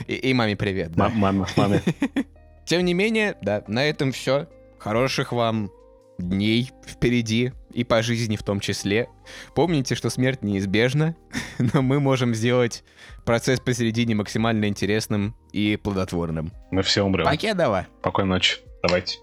И, 0.07 0.15
и 0.15 0.33
маме 0.33 0.55
привет. 0.55 0.93
Да. 0.93 1.09
Мама, 1.09 1.47
маме. 1.57 1.81
Тем 2.65 2.85
не 2.85 2.93
менее, 2.93 3.35
да, 3.41 3.61
на 3.67 3.83
этом 3.83 4.13
все. 4.13 4.47
Хороших 4.79 5.33
вам 5.33 5.69
дней 6.21 6.71
впереди 6.85 7.53
и 7.73 7.83
по 7.83 8.01
жизни 8.01 8.35
в 8.35 8.43
том 8.43 8.59
числе. 8.59 9.07
Помните, 9.55 9.95
что 9.95 10.09
смерть 10.09 10.43
неизбежна, 10.43 11.15
но 11.73 11.81
мы 11.81 11.99
можем 11.99 12.33
сделать 12.33 12.83
процесс 13.25 13.59
посередине 13.59 14.15
максимально 14.15 14.65
интересным 14.65 15.35
и 15.51 15.77
плодотворным. 15.81 16.51
Мы 16.71 16.83
все 16.83 17.03
умрем. 17.03 17.25
Покедова. 17.25 17.87
Спокойной 17.99 18.35
ночи. 18.35 18.57
Давайте. 18.83 19.17